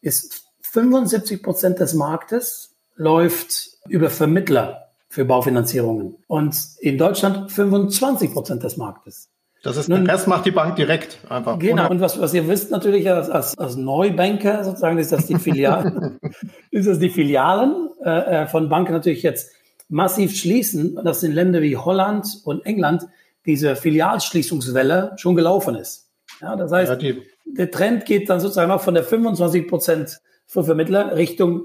[0.00, 6.16] ist 75 Prozent des Marktes läuft über Vermittler für Baufinanzierungen.
[6.26, 9.29] Und in Deutschland 25 Prozent des Marktes.
[9.62, 11.58] Das ist, Nun, Rest macht die Bank direkt einfach.
[11.58, 11.90] Genau.
[11.90, 16.18] Und was, was ihr wisst natürlich als, als, als Neubanker sozusagen, ist das die Filialen,
[16.70, 19.52] ist das die Filialen äh, äh, von Banken natürlich jetzt
[19.88, 23.06] massiv schließen, dass in Ländern wie Holland und England
[23.44, 26.08] diese Filialschließungswelle schon gelaufen ist.
[26.40, 30.64] Ja, das heißt, ja, der Trend geht dann sozusagen auch von der 25 Prozent für
[30.64, 31.64] Vermittler Richtung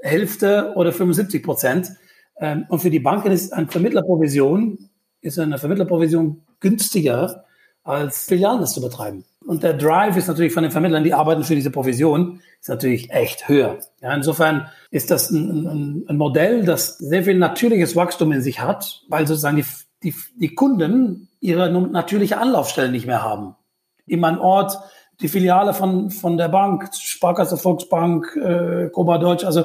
[0.00, 1.90] Hälfte oder 75 Prozent.
[2.38, 7.44] Ähm, und für die Banken ist eine Vermittlerprovision, ist eine Vermittlerprovision günstiger
[7.82, 9.24] als Filialen das zu betreiben.
[9.46, 13.10] Und der Drive ist natürlich von den Vermittlern, die arbeiten für diese Provision, ist natürlich
[13.10, 13.78] echt höher.
[14.00, 18.60] Ja, insofern ist das ein, ein, ein Modell, das sehr viel natürliches Wachstum in sich
[18.60, 19.64] hat, weil sozusagen die,
[20.02, 23.54] die, die Kunden ihre natürliche Anlaufstelle nicht mehr haben.
[24.04, 24.78] Immer ein Ort,
[25.20, 29.64] die Filiale von, von der Bank, Sparkasse Volksbank, äh, Coba Deutsch, also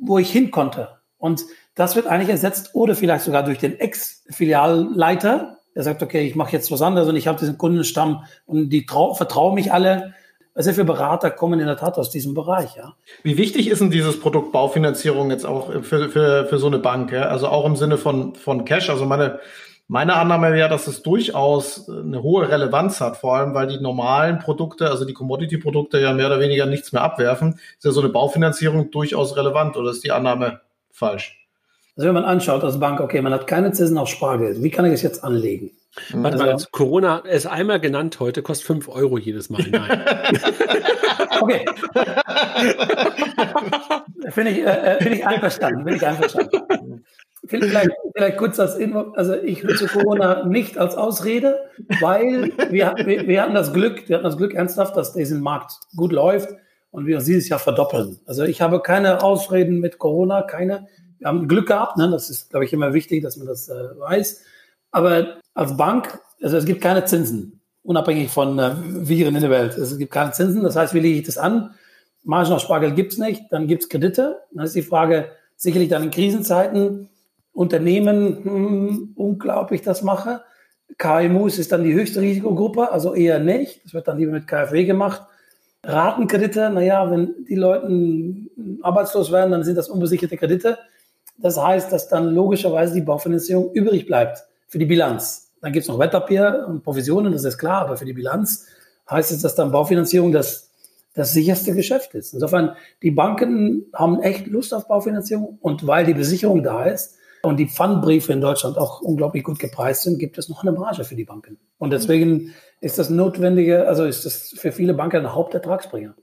[0.00, 0.88] wo ich hin konnte.
[1.18, 6.34] Und das wird eigentlich ersetzt oder vielleicht sogar durch den Ex-Filialleiter, der sagt, okay, ich
[6.34, 10.14] mache jetzt was anderes und ich habe diesen Kundenstamm und die vertrauen mich alle.
[10.56, 12.94] Sehr viele Berater kommen in der Tat aus diesem Bereich, ja.
[13.22, 17.12] Wie wichtig ist denn dieses Produkt Baufinanzierung jetzt auch für, für, für so eine Bank?
[17.12, 17.22] Ja?
[17.22, 18.90] Also auch im Sinne von, von Cash.
[18.90, 19.38] Also meine,
[19.86, 24.40] meine Annahme wäre, dass es durchaus eine hohe Relevanz hat, vor allem weil die normalen
[24.40, 27.60] Produkte, also die Commodity-Produkte ja mehr oder weniger nichts mehr abwerfen.
[27.76, 31.39] Ist ja so eine Baufinanzierung durchaus relevant oder ist die Annahme falsch?
[32.00, 34.86] Also wenn man anschaut als Bank, okay, man hat keine Zinsen auf Spargeld, wie kann
[34.86, 35.70] ich es jetzt anlegen?
[36.14, 39.62] Warte also, mal, Corona ist einmal genannt heute, kostet 5 Euro jedes Mal.
[39.70, 40.02] Nein.
[41.42, 41.66] okay.
[44.30, 45.84] Finde ich, äh, äh, find ich einverstanden.
[45.84, 47.04] Bin ich einverstanden.
[47.44, 49.12] Vielleicht, vielleicht kurz das Info.
[49.14, 51.58] Also ich nutze Corona nicht als Ausrede,
[52.00, 55.72] weil wir, wir, wir, hatten das Glück, wir hatten das Glück ernsthaft, dass diesen Markt
[55.94, 56.48] gut läuft
[56.92, 58.20] und wir dieses Jahr verdoppeln.
[58.24, 60.88] Also ich habe keine Ausreden mit Corona, keine.
[61.20, 62.10] Wir haben Glück gehabt, ne?
[62.10, 64.42] das ist, glaube ich, immer wichtig, dass man das äh, weiß.
[64.90, 69.72] Aber als Bank, also es gibt keine Zinsen, unabhängig von äh, Viren in der Welt.
[69.72, 71.74] Also es gibt keine Zinsen, das heißt, wie lege ich das an?
[72.24, 74.40] Margen auf Spargeld gibt's nicht, dann gibt's Kredite.
[74.52, 77.10] Dann ist die Frage, sicherlich dann in Krisenzeiten,
[77.52, 80.42] Unternehmen, hm, unglaublich das mache.
[80.98, 83.84] KMUs ist dann die höchste Risikogruppe, also eher nicht.
[83.84, 85.22] Das wird dann lieber mit KfW gemacht.
[85.84, 87.88] Ratenkredite, naja, wenn die Leute
[88.82, 90.78] arbeitslos werden, dann sind das unbesicherte Kredite.
[91.42, 95.52] Das heißt, dass dann logischerweise die Baufinanzierung übrig bleibt für die Bilanz.
[95.60, 98.66] Dann gibt es noch Wertpapier und Provisionen, das ist klar, aber für die Bilanz
[99.10, 100.70] heißt es, dass dann Baufinanzierung das,
[101.14, 102.32] das sicherste Geschäft ist.
[102.32, 107.56] Insofern, die Banken haben echt Lust auf Baufinanzierung und weil die Besicherung da ist, und
[107.56, 111.14] die Pfandbriefe in Deutschland auch unglaublich gut gepreist sind, gibt es noch eine Marge für
[111.14, 111.58] die Banken.
[111.78, 116.14] Und deswegen ist das notwendige, also ist das für viele Banken ein Hauptertragsbringer.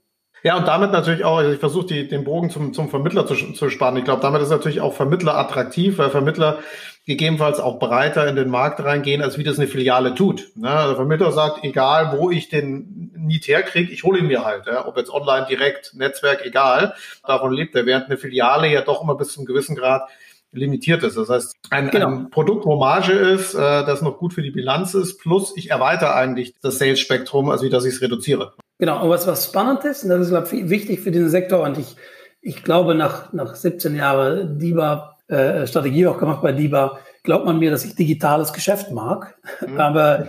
[0.42, 3.70] Ja, und damit natürlich auch, also ich versuche den Bogen zum, zum Vermittler zu, zu
[3.70, 3.98] spannen.
[3.98, 6.58] Ich glaube, damit ist natürlich auch Vermittler attraktiv, weil Vermittler
[7.06, 10.50] gegebenenfalls auch breiter in den Markt reingehen, als wie das eine Filiale tut.
[10.56, 10.68] Ne?
[10.68, 14.66] Der Vermittler sagt, egal wo ich den Niet herkriege, ich hole ihn mir halt.
[14.66, 14.86] Ja?
[14.86, 16.94] Ob jetzt online, direkt, Netzwerk, egal.
[17.26, 17.86] Davon lebt er.
[17.86, 20.02] Während eine Filiale ja doch immer bis zum gewissen Grad
[20.52, 21.16] limitiert ist.
[21.16, 22.08] Das heißt, ein, genau.
[22.08, 25.70] ein Produkt, wo Marge ist, äh, das noch gut für die Bilanz ist, plus ich
[25.70, 28.52] erweitere eigentlich das Sales-Spektrum, also wie dass ich es reduziere.
[28.78, 31.62] Genau, und was, was spannend ist, und das ist glaube ich, wichtig für diesen Sektor,
[31.64, 31.96] und ich,
[32.40, 37.58] ich glaube, nach, nach 17 Jahren DIBA, äh, Strategie auch gemacht bei DIBA, glaubt man
[37.58, 39.36] mir, dass ich digitales Geschäft mag.
[39.66, 39.80] Mhm.
[39.80, 40.28] Aber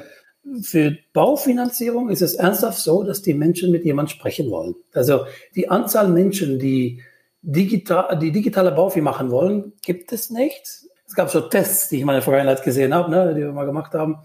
[0.61, 4.75] für Baufinanzierung ist es ernsthaft so, dass die Menschen mit jemand sprechen wollen.
[4.93, 7.01] Also die Anzahl Menschen, die
[7.41, 10.61] digital, die digitale Baufi machen wollen, gibt es nicht.
[11.07, 13.65] Es gab so Tests, die ich in meiner Vergangenheit gesehen habe, ne, die wir mal
[13.65, 14.19] gemacht haben.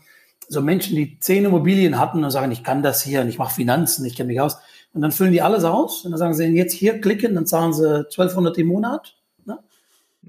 [0.48, 3.54] So Menschen, die zehn Immobilien hatten und sagen, ich kann das hier und ich mache
[3.54, 4.58] Finanzen, ich kenne mich aus.
[4.92, 7.72] Und dann füllen die alles aus und dann sagen sie, jetzt hier klicken, dann zahlen
[7.72, 9.16] sie 1200 im Monat.
[9.44, 9.58] Ne?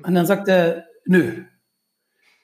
[0.04, 1.44] Und dann sagt er, nö.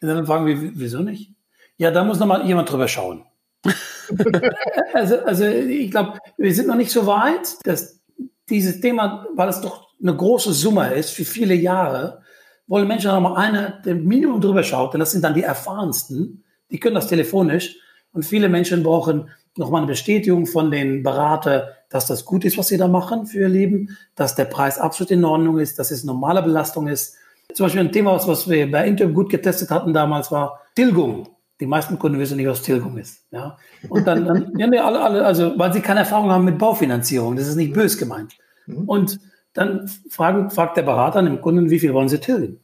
[0.01, 1.31] Und dann fragen wir, wieso nicht?
[1.77, 3.25] Ja, da muss noch mal jemand drüber schauen.
[4.93, 8.01] also, also ich glaube, wir sind noch nicht so weit, dass
[8.49, 12.21] dieses Thema, weil es doch eine große Summe ist für viele Jahre,
[12.67, 16.43] wollen Menschen noch mal eine, dem Minimum drüber schaut, denn das sind dann die erfahrensten,
[16.71, 17.77] die können das telefonisch
[18.13, 22.57] und viele Menschen brauchen noch mal eine Bestätigung von den Berater, dass das gut ist,
[22.57, 25.91] was sie da machen für ihr Leben, dass der Preis absolut in Ordnung ist, dass
[25.91, 27.15] es normale Belastung ist.
[27.53, 31.27] Zum Beispiel ein Thema, was wir bei Intel gut getestet hatten damals, war Tilgung.
[31.59, 33.25] Die meisten Kunden wissen nicht, was Tilgung ist.
[33.31, 33.57] Ja?
[33.89, 37.35] Und dann, dann ja, alle, alle, also, weil sie keine Erfahrung haben mit Baufinanzierung.
[37.35, 38.33] Das ist nicht bös gemeint.
[38.65, 38.85] Mhm.
[38.85, 39.19] Und
[39.53, 42.61] dann fragen, fragt der Berater dem Kunden, wie viel wollen Sie tilgen?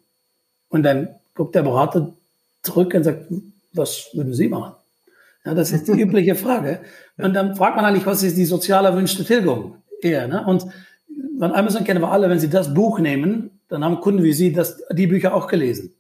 [0.70, 2.13] Und dann guckt der Berater
[2.63, 3.26] zurück und sagt,
[3.78, 4.74] was würden Sie machen?
[5.46, 6.82] Ja, das ist die übliche Frage.
[7.18, 9.78] Und dann fragt man eigentlich, was ist die sozial erwünschte Tilgung?
[10.02, 10.46] Eher, ne?
[10.46, 10.66] Und
[11.40, 14.54] von Amazon kennen wir alle, wenn Sie das Buch nehmen, dann haben Kunden wie Sie
[14.54, 15.94] das, die Bücher auch gelesen.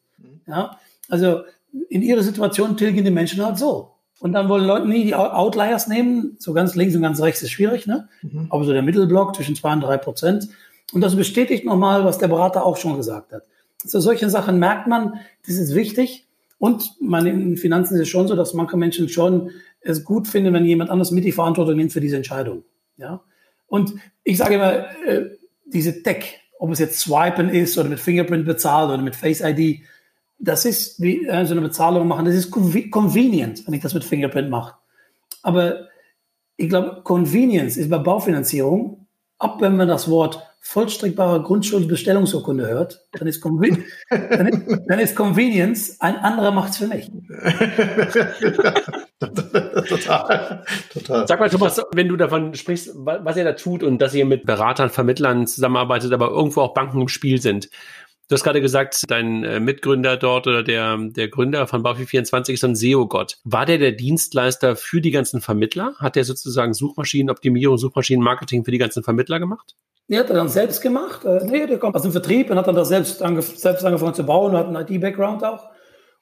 [0.47, 0.77] Ja?
[1.09, 1.41] Also
[1.89, 3.91] in ihrer Situation tilgen die Menschen halt so.
[4.19, 6.37] Und dann wollen Leute nie die Outliers nehmen.
[6.39, 8.09] So ganz links und ganz rechts ist schwierig, ne?
[8.23, 8.47] Mhm.
[8.49, 10.49] Aber so der Mittelblock zwischen zwei und drei Prozent.
[10.91, 13.43] Und das bestätigt nochmal, was der Berater auch schon gesagt hat.
[13.83, 16.26] Also solche Sachen merkt man, das ist wichtig.
[16.59, 20.53] Und man in Finanzen ist es schon so, dass manche Menschen schon es gut finden,
[20.53, 22.63] wenn jemand anders mit die Verantwortung nimmt für diese Entscheidung.
[22.97, 23.21] Ja.
[23.67, 23.93] Und
[24.23, 25.29] ich sage immer, äh,
[25.65, 29.81] diese Tech, ob es jetzt Swipen ist oder mit Fingerprint bezahlt oder mit Face ID,
[30.39, 32.25] das ist wie äh, so eine Bezahlung machen.
[32.25, 34.75] Das ist convenient, wenn ich das mit Fingerprint mache.
[35.43, 35.87] Aber
[36.55, 39.06] ich glaube, Convenience ist bei Baufinanzierung,
[39.39, 45.15] ab wenn man das Wort vollstreckbare Grundschuldbestellungsurkunde hört, dann ist, Conven dann, ist, dann ist
[45.15, 47.09] Convenience, ein anderer macht's für mich.
[49.87, 51.27] total, total.
[51.27, 54.45] Sag mal, Thomas, wenn du davon sprichst, was ihr da tut und dass ihr mit
[54.45, 57.69] Beratern, Vermittlern zusammenarbeitet, aber irgendwo auch Banken im Spiel sind.
[58.29, 62.63] Du hast gerade gesagt, dein äh, Mitgründer dort oder der, der Gründer von Baufi24 ist
[62.65, 63.37] ein SEO-Gott.
[63.45, 65.93] War der der Dienstleister für die ganzen Vermittler?
[65.97, 69.77] Hat der sozusagen Suchmaschinenoptimierung, Suchmaschinenmarketing für die ganzen Vermittler gemacht?
[70.09, 71.23] Nee, hat er dann selbst gemacht.
[71.23, 74.13] Äh, nee, der kommt aus dem Vertrieb und hat dann das selbst, angef selbst angefangen
[74.13, 75.69] zu bauen und hat einen IT-Background auch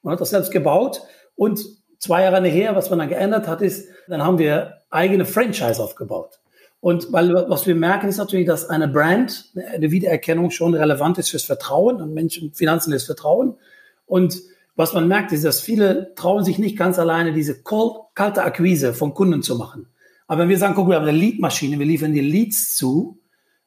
[0.04, 1.02] und hat das selbst gebaut.
[1.36, 1.60] Und
[1.98, 6.40] zwei Jahre nachher, was man dann geändert hat, ist, dann haben wir eigene Franchise aufgebaut.
[6.86, 11.32] Und weil was wir merken, ist natürlich, dass eine Brand, eine Wiedererkennung schon relevant ist
[11.32, 13.56] fürs Vertrauen und Menschen, Finanzen ist Vertrauen.
[14.06, 14.40] Und
[14.76, 19.16] was man merkt, ist, dass viele trauen sich nicht ganz alleine, diese kalte Akquise von
[19.16, 19.88] Kunden zu machen.
[20.28, 23.20] Aber wenn wir sagen, guck, wir haben eine Leadmaschine, wir liefern dir Leads zu,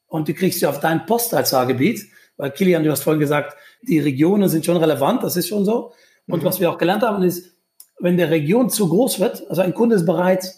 [0.06, 4.48] und du kriegst sie auf dein Postleitzahlgebiet, weil Kilian, du hast vorhin gesagt, die Regionen
[4.48, 5.90] sind schon relevant, das ist schon so.
[6.28, 6.46] Und mhm.
[6.46, 7.56] was wir auch gelernt haben, ist,
[7.98, 10.54] wenn der Region zu groß wird, also ein Kunde ist bereit,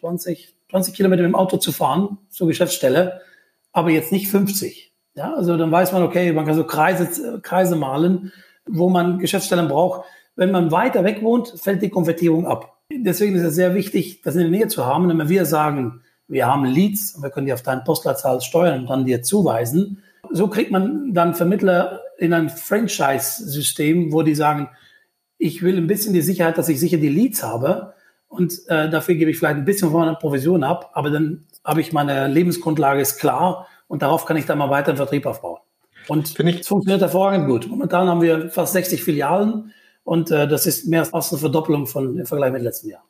[0.00, 3.20] 20, 20 Kilometer mit dem Auto zu fahren zur Geschäftsstelle,
[3.72, 4.92] aber jetzt nicht 50.
[5.14, 8.32] Ja, also dann weiß man, okay, man kann so Kreise, Kreise malen,
[8.66, 10.04] wo man Geschäftsstellen braucht.
[10.36, 12.78] Wenn man weiter weg wohnt, fällt die Konvertierung ab.
[12.92, 15.08] Deswegen ist es sehr wichtig, das in der Nähe zu haben.
[15.08, 18.90] Wenn wir sagen, wir haben Leads und wir können die auf deine Postleitzahl steuern und
[18.90, 24.68] dann dir zuweisen, so kriegt man dann Vermittler in ein Franchise-System, wo die sagen,
[25.38, 27.94] ich will ein bisschen die Sicherheit, dass ich sicher die Leads habe
[28.30, 31.80] und äh, dafür gebe ich vielleicht ein bisschen von meiner Provision ab, aber dann habe
[31.80, 35.58] ich meine Lebensgrundlage ist klar und darauf kann ich dann mal weiter einen Vertrieb aufbauen.
[36.06, 37.68] Und es funktioniert hervorragend gut.
[37.68, 39.72] Momentan haben wir fast 60 Filialen
[40.04, 43.02] und äh, das ist mehr als eine Verdoppelung von, im Vergleich mit letzten Jahr.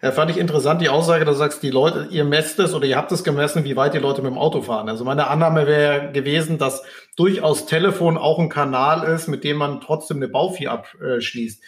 [0.00, 2.96] Ja, fand ich interessant, die Aussage, du sagst, die Leute, ihr messt es oder ihr
[2.96, 4.88] habt es gemessen, wie weit die Leute mit dem Auto fahren.
[4.88, 6.82] Also meine Annahme wäre gewesen, dass
[7.16, 11.62] durchaus Telefon auch ein Kanal ist, mit dem man trotzdem eine Baufee abschließt.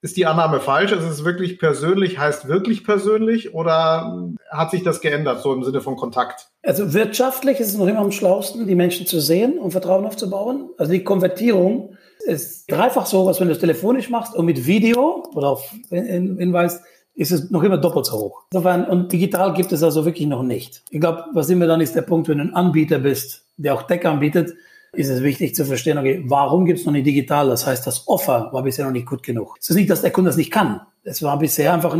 [0.00, 0.92] Ist die Annahme falsch?
[0.92, 5.80] Ist es wirklich persönlich, heißt wirklich persönlich oder hat sich das geändert, so im Sinne
[5.80, 6.48] von Kontakt?
[6.62, 10.70] Also wirtschaftlich ist es noch immer am schlausten, die Menschen zu sehen und Vertrauen aufzubauen.
[10.78, 15.24] Also die Konvertierung ist dreifach so, was wenn du es telefonisch machst und mit Video
[15.34, 16.80] oder auf Hinweis
[17.16, 18.44] ist es noch immer doppelt so hoch.
[18.52, 20.84] Und digital gibt es also wirklich noch nicht.
[20.90, 23.82] Ich glaube, was immer dann ist der Punkt, wenn du ein Anbieter bist, der auch
[23.82, 24.54] Deck anbietet,
[24.98, 27.48] ist es wichtig zu verstehen, okay, warum gibt es noch nicht digital?
[27.48, 29.56] Das heißt, das Offer war bisher noch nicht gut genug.
[29.60, 30.80] Es ist nicht, dass der Kunde das nicht kann.
[31.04, 31.96] Es war bisher einfach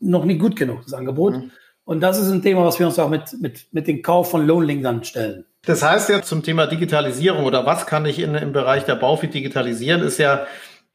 [0.00, 1.34] noch nicht gut genug, das Angebot.
[1.34, 1.50] Mhm.
[1.84, 4.46] Und das ist ein Thema, was wir uns auch mit, mit, mit dem Kauf von
[4.46, 5.44] Loanlink dann stellen.
[5.66, 9.34] Das heißt ja zum Thema Digitalisierung oder was kann ich in, im Bereich der Baufit
[9.34, 10.46] digitalisieren, ist ja,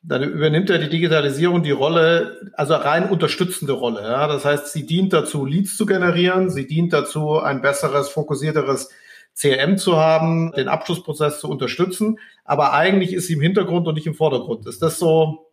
[0.01, 4.01] dann übernimmt ja die Digitalisierung die Rolle, also rein unterstützende Rolle.
[4.01, 4.27] Ja?
[4.27, 8.89] Das heißt, sie dient dazu, Leads zu generieren, sie dient dazu, ein besseres, fokussierteres
[9.36, 12.19] CRM zu haben, den Abschlussprozess zu unterstützen.
[12.46, 14.67] Aber eigentlich ist sie im Hintergrund und nicht im Vordergrund.
[14.67, 15.48] Ist das so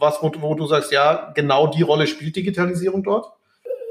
[0.00, 3.26] was, wo, wo du sagst, ja, genau die Rolle spielt Digitalisierung dort?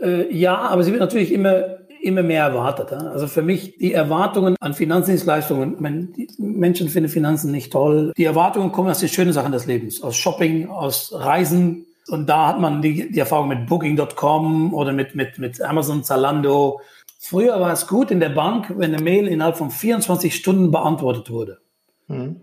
[0.02, 2.94] Äh, ja, aber sie wird natürlich immer, immer mehr erwartet.
[2.94, 8.14] Also für mich die Erwartungen an Finanzdienstleistungen, mein, die Menschen finden Finanzen nicht toll.
[8.18, 11.86] Die Erwartungen kommen aus den schönen Sachen des Lebens, aus Shopping, aus Reisen.
[12.08, 16.80] Und da hat man die, die Erfahrung mit Booking.com oder mit, mit, mit Amazon, Zalando,
[17.20, 21.30] Früher war es gut in der Bank, wenn eine Mail innerhalb von 24 Stunden beantwortet
[21.30, 21.60] wurde.
[22.08, 22.42] Mhm.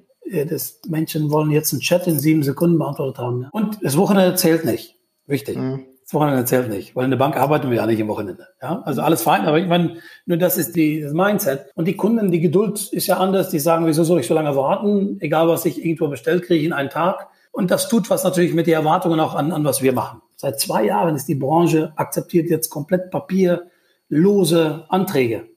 [0.49, 3.47] Das Menschen wollen jetzt einen Chat in sieben Sekunden beantwortet haben.
[3.53, 4.97] Und das Wochenende zählt nicht.
[5.27, 5.57] Wichtig.
[5.57, 5.87] Mhm.
[6.03, 8.47] Das Wochenende zählt nicht, weil in der Bank arbeiten wir ja nicht im Wochenende.
[8.61, 11.67] Ja, also alles fein, aber ich meine, nur das ist die, das Mindset.
[11.75, 13.49] Und die Kunden, die Geduld ist ja anders.
[13.49, 15.19] Die sagen, wieso soll ich so lange warten?
[15.21, 17.29] Egal, was ich irgendwo bestellt, kriege ich in einen Tag.
[17.53, 20.21] Und das tut was natürlich mit den Erwartungen auch an, an was wir machen.
[20.37, 23.71] Seit zwei Jahren ist die Branche akzeptiert jetzt komplett Papier,
[24.09, 25.49] lose Anträge.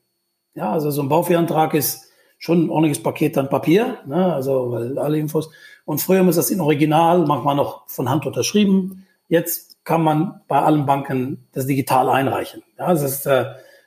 [0.54, 4.34] Ja, also so ein Baufehantrag ist schon ein ordentliches Paket an Papier, ne?
[4.34, 5.50] also weil alle Infos.
[5.86, 9.06] Und früher muss das in Original, manchmal noch von Hand unterschrieben.
[9.28, 12.64] Jetzt kann man bei allen Banken das digital einreichen.
[12.78, 13.46] Ja, das ist äh,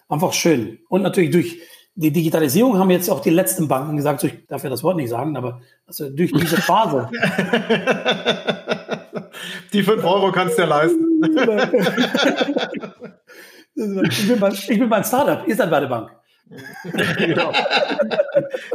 [0.09, 0.79] einfach schön.
[0.89, 1.61] Und natürlich durch
[1.95, 5.11] die Digitalisierung haben jetzt auch die letzten Banken gesagt, ich darf ja das Wort nicht
[5.11, 7.11] sagen, aber also durch diese Phase.
[9.73, 11.07] die fünf Euro kannst du ja leisten.
[13.81, 16.11] Ich bin mein, ich bin mein Startup, ihr seid bei der Bank.
[17.17, 17.53] genau.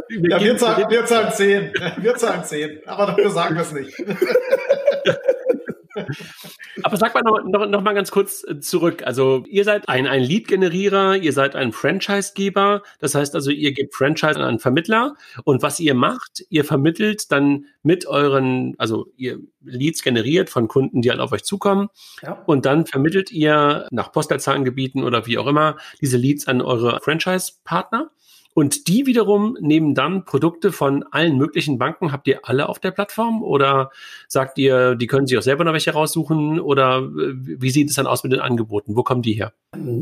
[0.08, 1.72] ja, wir, zahlen, wir zahlen 10.
[1.98, 2.80] Wir zahlen 10.
[2.86, 3.96] Aber dafür sagen wir es nicht.
[6.86, 9.02] Aber sag mal noch, noch, noch mal ganz kurz äh, zurück.
[9.04, 12.82] Also ihr seid ein, ein Lead-Generierer, ihr seid ein Franchise-Geber.
[13.00, 15.16] Das heißt also, ihr gebt Franchise an einen Vermittler.
[15.42, 21.02] Und was ihr macht, ihr vermittelt dann mit euren, also ihr Leads generiert von Kunden,
[21.02, 21.88] die halt auf euch zukommen.
[22.22, 22.40] Ja.
[22.46, 28.12] Und dann vermittelt ihr nach Postleitzahlengebieten oder wie auch immer diese Leads an eure Franchise-Partner.
[28.56, 32.10] Und die wiederum nehmen dann Produkte von allen möglichen Banken.
[32.10, 33.42] Habt ihr alle auf der Plattform?
[33.42, 33.90] Oder
[34.28, 36.58] sagt ihr, die können sich auch selber noch welche raussuchen?
[36.58, 38.96] Oder äh, wie sieht es dann aus mit den Angeboten?
[38.96, 39.52] Wo kommen die her?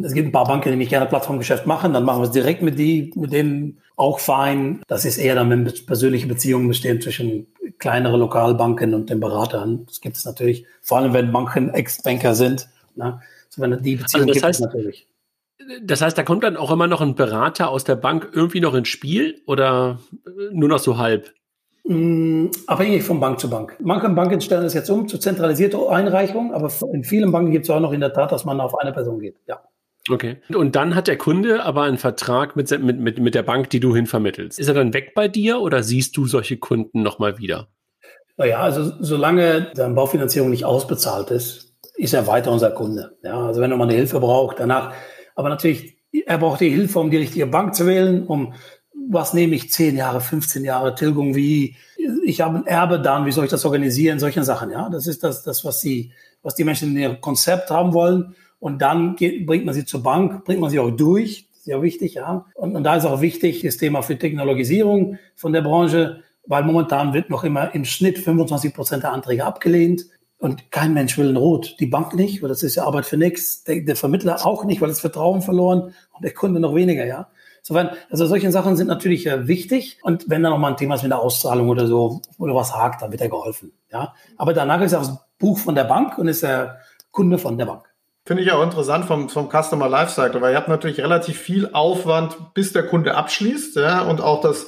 [0.05, 1.93] Es gibt ein paar Banken, die nicht gerne Plattformgeschäft machen.
[1.93, 4.83] Dann machen wir es direkt mit, die, mit denen auch fein.
[4.87, 7.49] Das ist eher dann, wenn persönliche Beziehungen bestehen zwischen
[7.81, 9.85] kleineren Lokalbanken und den Beratern.
[9.87, 12.69] Das gibt es natürlich, vor allem wenn Banken Ex-Banker sind.
[12.95, 13.21] Ne?
[13.49, 15.07] So, wenn die Beziehung also das heißt, gibt es natürlich.
[15.83, 18.74] Das heißt, da kommt dann auch immer noch ein Berater aus der Bank irgendwie noch
[18.74, 19.98] ins Spiel oder
[20.53, 21.33] nur noch so halb?
[21.85, 23.77] Mm, abhängig von Bank zu Bank.
[23.81, 27.70] Manche Banken stellen das jetzt um zu zentralisierter Einreichung, aber in vielen Banken gibt es
[27.70, 29.37] auch noch in der Tat, dass man auf eine Person geht.
[29.46, 29.61] Ja.
[30.11, 30.38] Okay.
[30.55, 33.81] Und dann hat der Kunde aber einen Vertrag mit, mit, mit, mit der Bank, die
[33.81, 34.59] du hinvermittelst.
[34.59, 37.68] Ist er dann weg bei dir oder siehst du solche Kunden nochmal wieder?
[38.37, 43.16] Naja, also solange deine Baufinanzierung nicht ausbezahlt ist, ist er weiter unser Kunde.
[43.22, 44.92] Ja, also wenn er mal eine Hilfe braucht, danach
[45.35, 48.55] aber natürlich, er braucht die Hilfe, um die richtige Bank zu wählen, um
[49.09, 51.77] was nehme ich 10 Jahre, 15 Jahre Tilgung, wie
[52.25, 54.88] ich habe ein Erbe dann, wie soll ich das organisieren, solche Sachen, ja.
[54.88, 58.35] Das ist das, das was sie, was die Menschen in ihrem Konzept haben wollen.
[58.59, 62.14] Und dann geht, bringt man sie zur Bank, bringt man sie auch durch, sehr wichtig,
[62.14, 62.47] ja.
[62.55, 67.14] Und, und da ist auch wichtig das Thema für Technologisierung von der Branche, weil momentan
[67.14, 70.07] wird noch immer im Schnitt 25 Prozent der Anträge abgelehnt.
[70.44, 71.76] Und kein Mensch will ein Rot.
[71.80, 73.64] Die Bank nicht, weil das ist ja Arbeit für nichts.
[73.64, 77.28] Der, der Vermittler auch nicht, weil das Vertrauen verloren und der Kunde noch weniger, ja.
[77.61, 80.00] Insofern, also solche Sachen sind natürlich äh, wichtig.
[80.02, 82.76] Und wenn da noch mal ein Thema ist mit der Auszahlung oder so, oder was
[82.76, 84.12] hakt, dann wird er geholfen, ja.
[84.37, 86.76] Aber danach ist er das Buch von der Bank und ist er
[87.11, 87.87] Kunde von der Bank.
[88.26, 92.52] Finde ich auch interessant vom, vom Customer Lifecycle, weil ihr habt natürlich relativ viel Aufwand,
[92.52, 94.66] bis der Kunde abschließt, ja, und auch das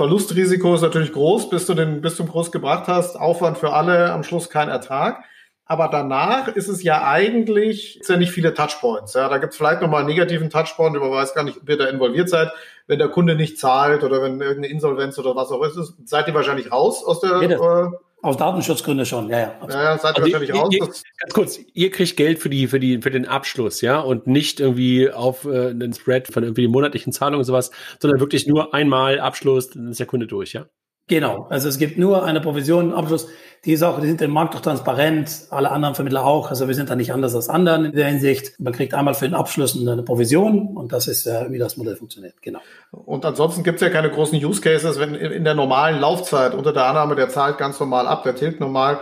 [0.00, 3.20] Verlustrisiko ist natürlich groß, bis du den bis zum Kurs gebracht hast.
[3.20, 5.22] Aufwand für alle, am Schluss kein Ertrag.
[5.66, 9.12] Aber danach ist es ja eigentlich ist ja nicht viele Touchpoints.
[9.12, 11.76] Ja, da gibt es vielleicht nochmal einen negativen Touchpoint, aber weiß gar nicht, ob ihr
[11.76, 12.48] da involviert seid.
[12.86, 16.34] Wenn der Kunde nicht zahlt oder wenn irgendeine Insolvenz oder was auch ist, seid ihr
[16.34, 17.32] wahrscheinlich raus aus der.
[17.42, 17.90] Äh,
[18.22, 19.54] aus Datenschutzgründen schon, ja, ja.
[19.68, 20.68] Ja, ja seid ihr also wahrscheinlich ihr, raus.
[20.72, 24.26] Ihr, ganz kurz, ihr kriegt Geld für die, für die, für den Abschluss, ja, und
[24.26, 28.74] nicht irgendwie auf äh, einen Spread von irgendwie monatlichen Zahlungen und sowas, sondern wirklich nur
[28.74, 30.66] einmal Abschluss, dann ist der Kunde durch, ja?
[31.10, 33.26] Genau, also es gibt nur eine Provision, Abschluss,
[33.64, 36.88] die auch, die sind im Markt auch transparent, alle anderen Vermittler auch, also wir sind
[36.88, 38.60] da nicht anders als anderen in der Hinsicht.
[38.60, 41.96] Man kriegt einmal für den Abschluss eine Provision und das ist, äh, wie das Modell
[41.96, 42.60] funktioniert, genau.
[42.92, 46.72] Und ansonsten gibt es ja keine großen Use Cases, wenn in der normalen Laufzeit unter
[46.72, 49.00] der Annahme, der zahlt ganz normal ab, der tilgt normal,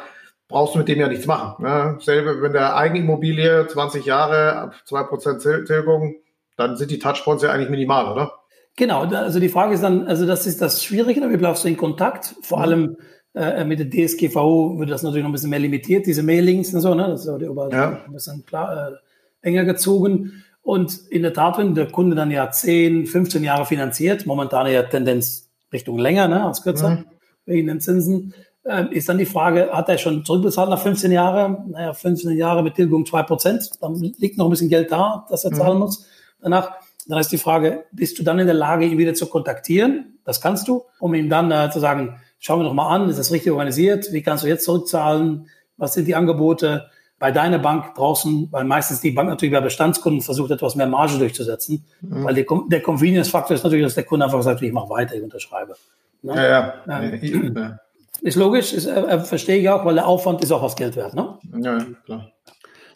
[0.49, 1.63] brauchst du mit dem ja nichts machen.
[1.63, 1.99] Ne?
[2.01, 6.17] Selbe, wenn der Eigenimmobilie 20 Jahre ab 2% Tilgung,
[6.57, 8.33] dann sind die Touchpoints ja eigentlich minimal, oder?
[8.79, 11.77] Genau, also die Frage ist dann, also das ist das Schwierige, wie bleibst du in
[11.77, 12.37] Kontakt?
[12.43, 12.63] Vor mhm.
[12.63, 12.97] allem
[13.35, 16.81] äh, mit der DSGVO wird das natürlich noch ein bisschen mehr limitiert, diese Mailings und
[16.81, 17.09] so, ne?
[17.09, 18.01] Das ist überall ja.
[18.07, 20.45] ein bisschen klar, äh, enger gezogen.
[20.63, 24.85] Und in der Tat, wenn der Kunde dann ja 10, 15 Jahre finanziert, momentan ja
[24.85, 27.05] Tendenz Richtung länger ne, als kürzer, mhm.
[27.47, 31.73] wegen den Zinsen, äh, ist dann die Frage, hat er schon zurückbezahlt nach 15 Jahren?
[31.73, 35.51] Naja, 15 Jahre mit Tilgung 2%, dann liegt noch ein bisschen Geld da, das er
[35.51, 35.81] zahlen mhm.
[35.81, 36.07] muss.
[36.41, 36.75] Danach
[37.09, 40.19] dann ist die Frage, bist du dann in der Lage, ihn wieder zu kontaktieren?
[40.25, 43.19] Das kannst du, um ihm dann äh, zu sagen, schau mir doch mal an, ist
[43.19, 44.13] das richtig organisiert?
[44.13, 45.49] Wie kannst du jetzt zurückzahlen?
[45.77, 46.91] Was sind die Angebote?
[47.19, 51.19] Bei deiner Bank draußen, weil meistens die Bank natürlich bei Bestandskunden versucht, etwas mehr Marge
[51.19, 51.85] durchzusetzen.
[52.01, 52.25] Mhm.
[52.25, 55.23] Weil die, der Convenience-Faktor ist natürlich, dass der Kunde einfach sagt, ich mache weiter, ich
[55.23, 55.75] unterschreibe.
[56.23, 56.35] Ne?
[56.37, 56.49] Ja,
[56.87, 57.01] ja.
[57.01, 57.79] Ähm, ja.
[58.21, 61.15] Ist logisch, ist, äh, verstehe ich auch, weil der Aufwand ist auch was Geld wert.
[61.15, 61.39] Ne?
[61.61, 62.33] Ja, klar.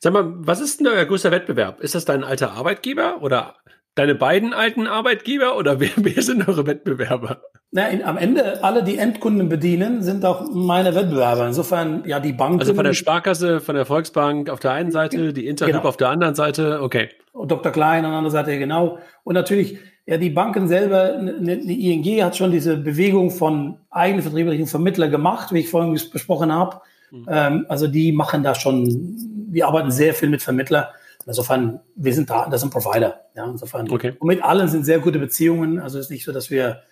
[0.01, 1.81] Sag mal, was ist denn euer größter Wettbewerb?
[1.81, 3.55] Ist das dein alter Arbeitgeber oder
[3.95, 7.43] deine beiden alten Arbeitgeber oder wer, wer sind eure Wettbewerber?
[7.75, 11.47] Na, in, am Ende, alle, die Endkunden bedienen, sind auch meine Wettbewerber.
[11.47, 12.61] Insofern, ja, die Banken.
[12.61, 15.89] Also von der Sparkasse, von der Volksbank auf der einen Seite, die Interhyp genau.
[15.89, 17.09] auf der anderen Seite, okay.
[17.33, 17.73] Und Dr.
[17.73, 18.99] Klein an der anderen Seite, genau.
[19.25, 24.67] Und natürlich, ja, die Banken selber, die ING hat schon diese Bewegung von eigenen vertrieblichen
[24.67, 26.83] Vermittler gemacht, wie ich vorhin besprochen habe.
[27.11, 27.27] Mhm.
[27.29, 29.17] Ähm, also die machen da schon,
[29.49, 30.87] wir arbeiten sehr viel mit Vermittlern.
[31.27, 33.21] Insofern, wir sind da, das ein Provider.
[33.35, 33.91] Ja, insofern.
[33.91, 34.15] Okay.
[34.19, 35.79] Und mit allen sind sehr gute Beziehungen.
[35.79, 36.83] Also es ist nicht so, dass wir.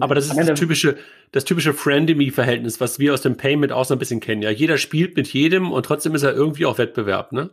[0.00, 0.96] Aber das ist das typische,
[1.30, 4.42] das typische Friendemy-Verhältnis, was wir aus dem Payment auch so ein bisschen kennen.
[4.42, 7.50] Ja, jeder spielt mit jedem und trotzdem ist er irgendwie auch Wettbewerb, ne?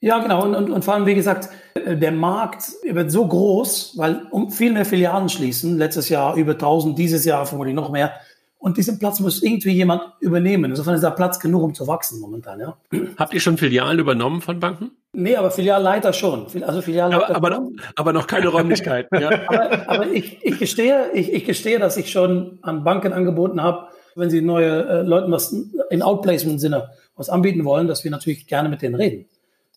[0.00, 0.42] Ja, genau.
[0.42, 4.72] Und, und, und vor allem, wie gesagt, der Markt wird so groß, weil um viel
[4.72, 5.78] mehr Filialen schließen.
[5.78, 8.12] Letztes Jahr über 1000, dieses Jahr vermutlich noch mehr.
[8.62, 10.70] Und diesen Platz muss irgendwie jemand übernehmen.
[10.70, 12.76] Insofern ist da Platz genug, um zu wachsen momentan, ja.
[13.18, 14.92] Habt ihr schon Filialen übernommen von Banken?
[15.12, 16.46] Nee, aber Filialleiter schon.
[16.64, 19.20] Also Filialleiter aber, aber, aber noch keine Räumlichkeiten.
[19.20, 19.30] ja.
[19.48, 23.88] aber, aber ich, ich, gestehe, ich, ich gestehe, dass ich schon an Banken angeboten habe,
[24.14, 25.52] wenn sie neue äh, Leuten was
[25.90, 29.26] in Outplacement-Sinne was anbieten wollen, dass wir natürlich gerne mit denen reden.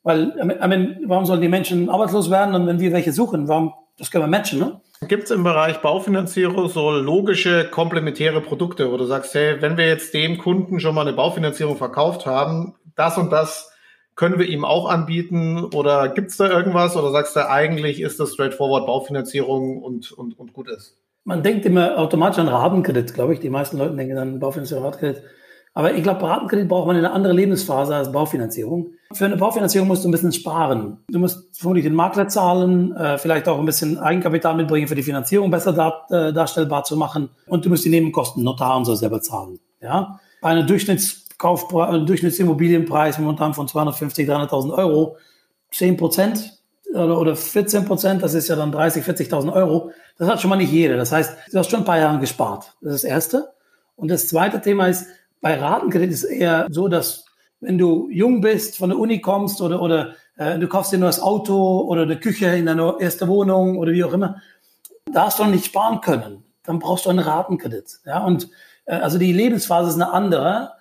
[0.04, 3.74] Weil, I mean, warum sollen die Menschen arbeitslos werden und wenn wir welche suchen, warum,
[3.98, 4.80] das können wir matchen, ne?
[5.02, 9.88] Gibt es im Bereich Baufinanzierung so logische komplementäre Produkte, wo du sagst, hey, wenn wir
[9.88, 13.72] jetzt dem Kunden schon mal eine Baufinanzierung verkauft haben, das und das
[14.16, 18.20] können wir ihm auch anbieten oder gibt es da irgendwas oder sagst du, eigentlich ist
[18.20, 20.98] das straightforward Baufinanzierung und, und, und gut ist?
[21.26, 23.40] Man denkt immer automatisch an Ratenkredit, glaube ich.
[23.40, 25.24] Die meisten Leute denken an Baufinanzierung, Ratenkredit.
[25.74, 28.94] Aber ich glaube, Ratenkredit braucht man in einer anderen Lebensphase als Baufinanzierung.
[29.14, 30.98] Für eine Baufinanzierung musst du ein bisschen sparen.
[31.10, 35.04] Du musst vermutlich den Makler zahlen, äh, vielleicht auch ein bisschen Eigenkapital mitbringen für die
[35.04, 37.30] Finanzierung besser äh, darstellbar zu machen.
[37.48, 39.60] Und du musst die Nebenkosten, Notar und so selber zahlen.
[39.82, 40.20] Ja?
[40.42, 45.18] Bei einer Durchschnittskauf, äh, Durchschnittsimmobilienpreis momentan von 250, 300.000 Euro,
[45.72, 46.60] 10 Prozent
[46.94, 49.92] oder, oder 14 Prozent, das ist ja dann 30, 40.000 Euro.
[50.18, 50.98] Das hat schon mal nicht jeder.
[50.98, 52.74] Das heißt, du hast schon ein paar Jahre gespart.
[52.82, 53.50] Das ist das Erste.
[53.96, 55.08] Und das zweite Thema ist,
[55.42, 57.25] bei Ratenkredit ist eher so, dass
[57.60, 61.10] wenn du jung bist, von der Uni kommst oder, oder äh, du kaufst dir nur
[61.10, 64.42] das Auto oder eine Küche in deiner ersten Wohnung oder wie auch immer,
[65.12, 66.44] Da hast du noch nicht sparen können.
[66.64, 68.00] Dann brauchst du einen Ratenkredit.
[68.06, 68.50] Ja, und
[68.86, 70.72] äh, also die Lebensphase ist eine andere.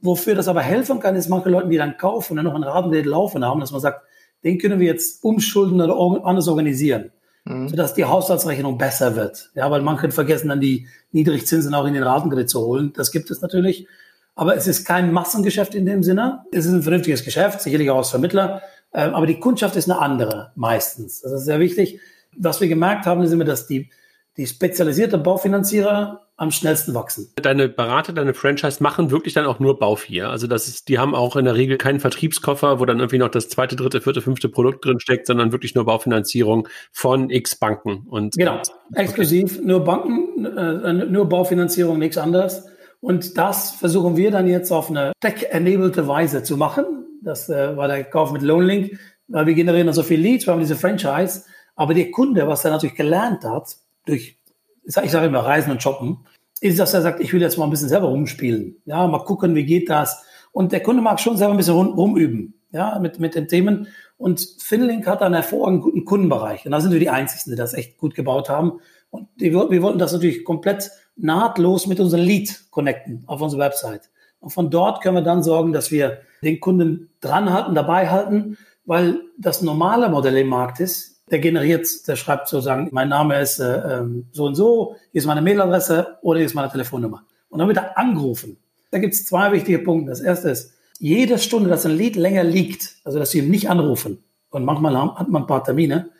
[0.00, 2.64] Wofür das aber helfen kann, ist manche Leute, die dann kaufen und dann noch einen
[2.64, 4.02] Ratenkredit laufen haben, dass man sagt,
[4.44, 7.10] den können wir jetzt umschulden oder anders organisieren,
[7.44, 7.68] mhm.
[7.68, 9.50] sodass die Haushaltsrechnung besser wird.
[9.54, 12.92] Ja, weil manche vergessen dann die Niedrigzinsen auch in den Ratenkredit zu holen.
[12.94, 13.88] Das gibt es natürlich.
[14.34, 16.44] Aber es ist kein Massengeschäft in dem Sinne.
[16.52, 18.62] Es ist ein vernünftiges Geschäft, sicherlich auch als Vermittler.
[18.94, 21.20] Ähm, aber die Kundschaft ist eine andere meistens.
[21.20, 22.00] Das ist sehr wichtig.
[22.36, 23.90] Was wir gemerkt haben, ist immer, dass die,
[24.36, 27.30] die spezialisierte Baufinanzierer am schnellsten wachsen.
[27.36, 30.30] Deine Berater, deine Franchise machen wirklich dann auch nur Bauvier.
[30.30, 33.28] Also das ist, die haben auch in der Regel keinen Vertriebskoffer, wo dann irgendwie noch
[33.28, 38.06] das zweite, dritte, vierte, fünfte Produkt drin steckt, sondern wirklich nur Baufinanzierung von X Banken.
[38.08, 38.60] Und genau,
[38.94, 42.66] exklusiv nur Banken, äh, nur Baufinanzierung, nichts anderes.
[43.02, 46.84] Und das versuchen wir dann jetzt auf eine tech-enabled Weise zu machen.
[47.20, 48.96] Das äh, war der Kauf mit Loanlink,
[49.26, 51.42] weil wir generieren dann so viel Leads, wir haben diese Franchise.
[51.74, 53.76] Aber der Kunde, was er natürlich gelernt hat,
[54.06, 54.38] durch,
[54.84, 56.18] ich sage immer, Reisen und Shoppen,
[56.60, 58.76] ist, dass er sagt, ich will jetzt mal ein bisschen selber rumspielen.
[58.84, 60.24] Ja, mal gucken, wie geht das.
[60.52, 63.88] Und der Kunde mag schon selber ein bisschen rum, rumüben, ja, mit, mit den Themen.
[64.16, 66.64] Und Finlink hat einen hervorragenden guten Kundenbereich.
[66.66, 68.78] Und da sind wir die Einzigen, die das echt gut gebaut haben.
[69.10, 74.10] Und die, wir wollten das natürlich komplett nahtlos mit unserem Lead connecten auf unserer Website.
[74.40, 79.20] Und von dort können wir dann sorgen, dass wir den Kunden dranhalten, dabei halten, weil
[79.38, 83.98] das normale Modell im Markt ist, der generiert, der schreibt sozusagen, mein Name ist äh,
[83.98, 87.24] ähm, so und so, hier ist meine Mailadresse oder hier ist meine Telefonnummer.
[87.48, 88.58] Und dann wird er angerufen.
[88.90, 90.10] Da gibt es zwei wichtige Punkte.
[90.10, 93.70] Das erste ist, jede Stunde, dass ein Lied länger liegt, also dass Sie ihn nicht
[93.70, 96.10] anrufen, und manchmal hat man ein paar Termine,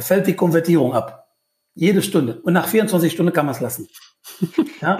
[0.00, 1.25] fällt die Konvertierung ab.
[1.76, 2.40] Jede Stunde.
[2.42, 3.88] Und nach 24 Stunden kann man es lassen.
[4.82, 4.98] Ja?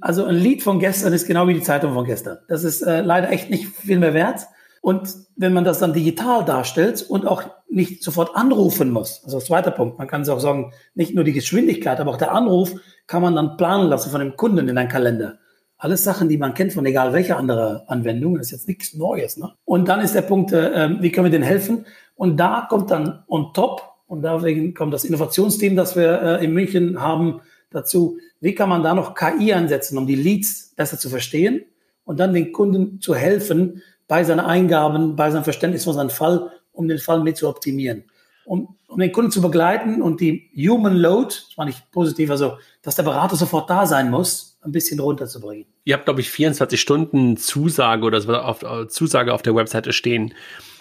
[0.00, 2.38] Also ein Lied von gestern ist genau wie die Zeitung von gestern.
[2.48, 4.46] Das ist äh, leider echt nicht viel mehr wert.
[4.80, 9.70] Und wenn man das dann digital darstellt und auch nicht sofort anrufen muss, also zweiter
[9.70, 12.72] Punkt, man kann es auch sagen, nicht nur die Geschwindigkeit, aber auch der Anruf
[13.06, 15.38] kann man dann planen lassen von dem Kunden in einen Kalender.
[15.76, 19.36] Alles Sachen, die man kennt von egal welcher andere Anwendung, das ist jetzt nichts Neues.
[19.36, 19.52] Ne?
[19.64, 21.84] Und dann ist der Punkt, äh, ähm, wie können wir denen helfen?
[22.14, 26.52] Und da kommt dann on top und deswegen kommt das Innovationsteam, das wir äh, in
[26.52, 27.40] München haben,
[27.70, 28.18] dazu.
[28.40, 31.64] Wie kann man da noch KI ansetzen, um die Leads besser zu verstehen
[32.04, 36.50] und dann den Kunden zu helfen bei seinen Eingaben, bei seinem Verständnis von seinem Fall,
[36.72, 38.04] um den Fall mit zu optimieren.
[38.46, 42.56] Um, um den Kunden zu begleiten und die Human Load, das war nicht positiv, also
[42.80, 45.66] dass der Berater sofort da sein muss, ein bisschen runterzubringen.
[45.84, 50.32] Ihr habt, glaube ich, 24 Stunden Zusage oder auf, Zusage auf der Webseite stehen.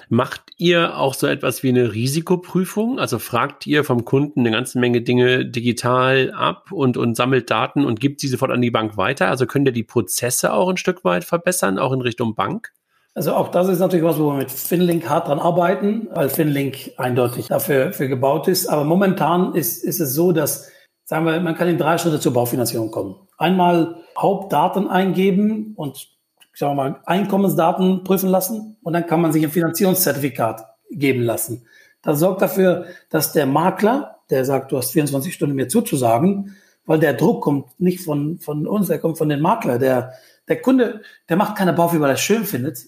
[0.09, 2.97] Macht ihr auch so etwas wie eine Risikoprüfung?
[2.97, 7.83] Also fragt ihr vom Kunden eine ganze Menge Dinge digital ab und, und sammelt Daten
[7.83, 9.27] und gibt sie sofort an die Bank weiter?
[9.27, 12.71] Also könnt ihr die Prozesse auch ein Stück weit verbessern, auch in Richtung Bank?
[13.15, 16.91] Also auch das ist natürlich was, wo wir mit Finlink hart dran arbeiten, weil Finlink
[16.97, 18.67] eindeutig dafür für gebaut ist.
[18.67, 20.71] Aber momentan ist, ist es so, dass,
[21.03, 23.15] sagen wir, man kann in drei Schritte zur Baufinanzierung kommen.
[23.37, 26.16] Einmal Hauptdaten eingeben und
[26.57, 31.67] sagen wir mal, Einkommensdaten prüfen lassen und dann kann man sich ein Finanzierungszertifikat geben lassen.
[32.01, 36.55] Das sorgt dafür, dass der Makler, der sagt, du hast 24 Stunden mir zuzusagen,
[36.85, 39.77] weil der Druck kommt nicht von, von uns, der kommt von den Makler.
[39.77, 40.13] Der,
[40.47, 42.79] der Kunde, der macht keine Baufi, weil er es schön findet.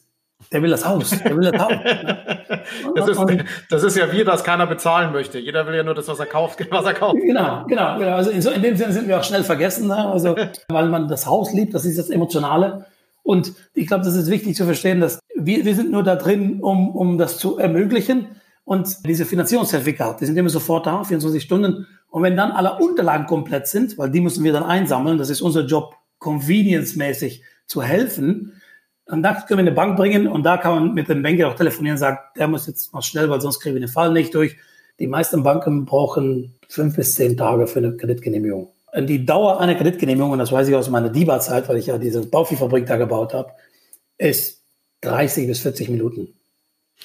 [0.51, 1.09] Der will das Haus.
[1.09, 1.73] Der will das Haus.
[2.95, 3.19] das, ist,
[3.69, 5.37] das ist ja wie, dass keiner bezahlen möchte.
[5.37, 7.17] Jeder will ja nur das, was er kauft, was er kauft.
[7.21, 7.99] Genau, genau.
[7.99, 8.15] genau.
[8.15, 9.89] Also in, so, in dem Sinne sind wir auch schnell vergessen.
[9.89, 10.07] Ne?
[10.07, 10.35] Also,
[10.69, 12.85] weil man das Haus liebt, das ist das Emotionale.
[13.23, 16.61] Und ich glaube, das ist wichtig zu verstehen, dass wir, wir sind nur da drin,
[16.61, 18.27] um, um das zu ermöglichen.
[18.63, 21.87] Und diese Finanzierungszertifikate, die sind immer sofort da, 24 Stunden.
[22.09, 25.41] Und wenn dann alle Unterlagen komplett sind, weil die müssen wir dann einsammeln, das ist
[25.41, 28.53] unser Job, convenience-mäßig zu helfen,
[29.09, 31.55] und da können wir eine Bank bringen und da kann man mit dem Banker auch
[31.55, 34.35] telefonieren und sagen, der muss jetzt mal schnell, weil sonst kriegen wir den Fall nicht
[34.35, 34.55] durch.
[34.99, 38.69] Die meisten Banken brauchen fünf bis zehn Tage für eine Kreditgenehmigung.
[38.97, 42.25] Die Dauer einer Kreditgenehmigung, und das weiß ich aus meiner DIBA-Zeit, weil ich ja diese
[42.25, 43.51] Bauviehfabrik da gebaut habe,
[44.17, 44.63] ist
[45.01, 46.39] 30 bis 40 Minuten.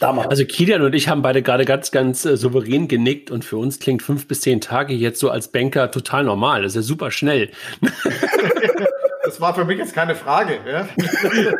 [0.00, 0.28] Damals.
[0.28, 3.78] Also Kilian und ich haben beide gerade ganz, ganz äh, souverän genickt und für uns
[3.78, 6.62] klingt fünf bis zehn Tage jetzt so als Banker total normal.
[6.62, 7.50] Das ist ja super schnell.
[9.24, 10.58] das war für mich jetzt keine Frage.
[10.66, 10.88] Ja?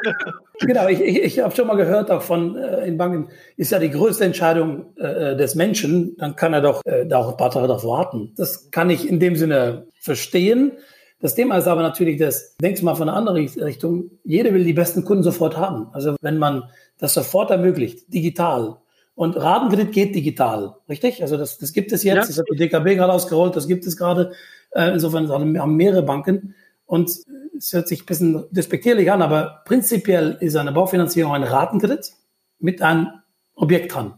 [0.61, 3.79] genau, ich, ich, ich habe schon mal gehört, auch von äh, in Banken ist ja
[3.79, 7.51] die größte Entscheidung äh, des Menschen, dann kann er doch äh, da auch ein paar
[7.51, 8.33] Tage darauf warten.
[8.37, 10.73] Das kann ich in dem Sinne verstehen.
[11.21, 14.65] Das Thema ist aber natürlich, das denkst du mal von einer anderen Richtung, jeder will
[14.65, 15.89] die besten Kunden sofort haben.
[15.93, 16.65] Also wenn man
[16.99, 18.77] das sofort ermöglicht, digital.
[19.15, 21.23] Und Ratenkredit geht digital, richtig?
[21.23, 22.27] Also das, das gibt es jetzt, ja.
[22.27, 24.33] das hat die DKB gerade ausgerollt, das gibt es gerade.
[24.73, 26.55] Äh, insofern haben mehrere Banken.
[26.85, 27.11] Und
[27.57, 32.13] es hört sich ein bisschen despektierlich an, aber prinzipiell ist eine Baufinanzierung ein Ratenkredit
[32.59, 33.09] mit einem
[33.55, 34.15] Objekt dran,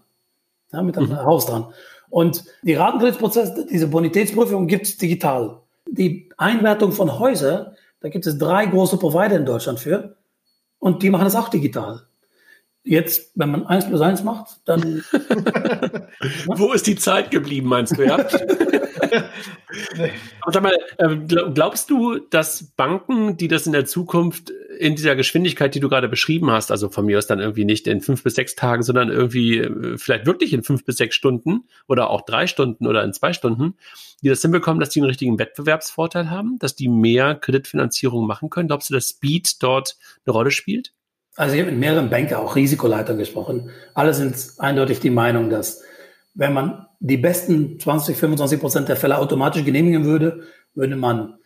[0.72, 1.24] ja, mit einem mhm.
[1.24, 1.66] Haus dran.
[2.08, 5.60] Und die Ratenkreditprozess, diese Bonitätsprüfung gibt es digital.
[5.88, 10.16] Die Einwertung von Häusern, da gibt es drei große Provider in Deutschland für
[10.78, 12.02] und die machen das auch digital.
[12.88, 15.02] Jetzt, wenn man eins plus eins macht, dann.
[16.46, 18.16] Wo ist die Zeit geblieben, meinst du, ja?
[20.40, 25.16] Aber sag mal, ähm, glaubst du, dass Banken, die das in der Zukunft in dieser
[25.16, 28.22] Geschwindigkeit, die du gerade beschrieben hast, also von mir aus dann irgendwie nicht in fünf
[28.22, 32.20] bis sechs Tagen, sondern irgendwie äh, vielleicht wirklich in fünf bis sechs Stunden oder auch
[32.22, 33.74] drei Stunden oder in zwei Stunden,
[34.22, 38.68] die das hinbekommen, dass die einen richtigen Wettbewerbsvorteil haben, dass die mehr Kreditfinanzierung machen können?
[38.68, 40.92] Glaubst du, dass Speed dort eine Rolle spielt?
[41.36, 43.70] Also ich habe mit mehreren Banker, auch Risikoleitern gesprochen.
[43.94, 45.82] Alle sind eindeutig die Meinung, dass
[46.34, 51.38] wenn man die besten 20, 25 Prozent der Fälle automatisch genehmigen würde, würde man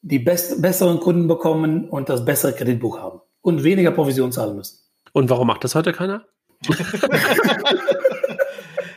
[0.00, 4.78] die best besseren Kunden bekommen und das bessere Kreditbuch haben und weniger Provision zahlen müssen.
[5.12, 6.24] Und warum macht das heute keiner?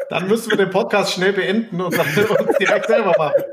[0.09, 3.43] Dann müssen wir den Podcast schnell beenden und uns direkt selber machen.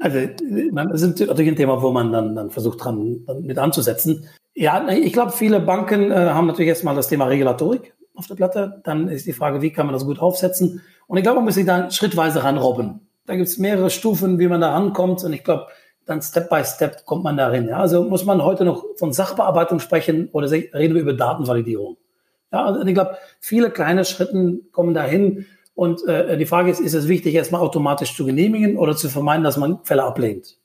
[0.00, 4.28] Also, das ist natürlich ein Thema, wo man dann, dann versucht, dran mit anzusetzen.
[4.54, 8.80] Ja, ich glaube, viele Banken äh, haben natürlich erstmal das Thema Regulatorik auf der Platte.
[8.84, 10.82] Dann ist die Frage, wie kann man das gut aufsetzen?
[11.06, 13.00] Und ich glaube, man muss sich da schrittweise ranrobben.
[13.26, 15.22] Da gibt es mehrere Stufen, wie man da rankommt.
[15.24, 15.66] Und ich glaube,
[16.04, 17.68] dann Step by Step kommt man darin.
[17.68, 17.78] Ja?
[17.78, 21.96] Also muss man heute noch von Sachbearbeitung sprechen oder reden wir über Datenvalidierung.
[22.52, 25.46] Ja, also ich glaube, viele kleine Schritten kommen dahin.
[25.74, 29.44] Und äh, die Frage ist, ist es wichtig, erstmal automatisch zu genehmigen oder zu vermeiden,
[29.44, 30.59] dass man Fälle ablehnt?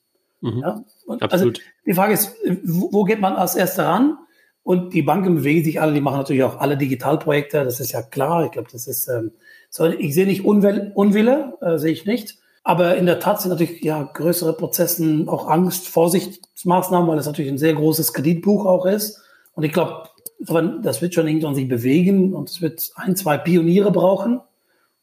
[0.53, 0.59] Mhm.
[0.59, 0.83] Ja?
[1.29, 1.51] Also
[1.85, 4.17] die Frage ist, wo geht man als Erster ran?
[4.63, 8.01] Und die Banken bewegen sich alle, die machen natürlich auch alle Digitalprojekte, das ist ja
[8.01, 8.45] klar.
[8.45, 9.31] Ich glaube, das ist, ähm,
[9.69, 12.39] so, ich sehe nicht Unwille, Unwille äh, sehe ich nicht.
[12.63, 17.51] Aber in der Tat sind natürlich ja größere Prozessen auch Angst, Vorsichtsmaßnahmen, weil es natürlich
[17.51, 19.21] ein sehr großes Kreditbuch auch ist.
[19.53, 23.91] Und ich glaube, das wird schon irgendwann sich bewegen und es wird ein, zwei Pioniere
[23.91, 24.41] brauchen.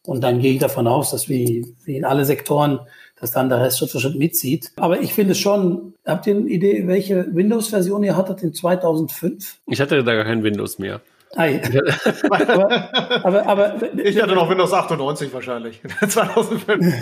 [0.05, 2.81] Und dann gehe ich davon aus, dass wie in alle Sektoren
[3.23, 4.73] dass dann der Rest Schritt für Schritt mitzieht.
[4.75, 9.59] Aber ich finde schon, habt ihr eine Idee, welche Windows-Version ihr hattet in 2005?
[9.69, 11.01] Ich hatte da gar kein Windows mehr.
[12.31, 15.81] aber, aber, aber, ich hatte noch Windows 98 wahrscheinlich.
[16.09, 16.95] 2005.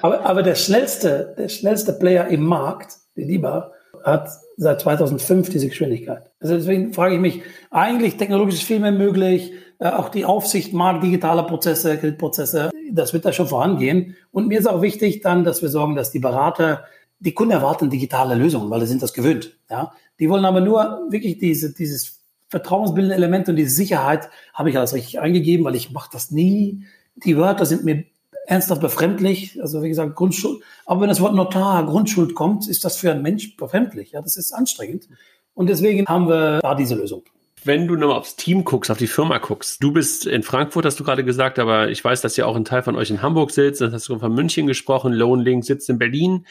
[0.00, 5.68] aber, aber der schnellste, der schnellste Player im Markt, die Lieber, hat seit 2005 diese
[5.68, 6.30] Geschwindigkeit.
[6.40, 9.52] Also deswegen frage ich mich, eigentlich technologisch ist viel mehr möglich.
[9.80, 12.70] Äh, auch die Aufsicht mag digitale Prozesse, Kreditprozesse.
[12.92, 14.16] Das wird da schon vorangehen.
[14.30, 16.84] Und mir ist auch wichtig dann, dass wir sorgen, dass die Berater,
[17.18, 19.56] die Kunden erwarten digitale Lösungen, weil sie sind das gewöhnt.
[19.68, 24.76] Ja, die wollen aber nur wirklich diese, dieses vertrauensbildende Element und diese Sicherheit habe ich
[24.76, 26.84] alles richtig eingegeben, weil ich mache das nie.
[27.16, 28.04] Die Wörter sind mir
[28.46, 29.60] ernsthaft befremdlich.
[29.62, 30.62] Also wie gesagt, Grundschuld.
[30.84, 34.12] Aber wenn das Wort Notar, Grundschuld kommt, ist das für einen Mensch befremdlich.
[34.12, 35.08] Ja, das ist anstrengend.
[35.54, 37.22] Und deswegen haben wir da diese Lösung
[37.64, 40.98] wenn du nochmal aufs Team guckst, auf die Firma guckst, du bist in Frankfurt, hast
[40.98, 43.50] du gerade gesagt, aber ich weiß, dass ja auch ein Teil von euch in Hamburg
[43.50, 46.46] sitzt, dann hast du von München gesprochen, Lone Link sitzt in Berlin.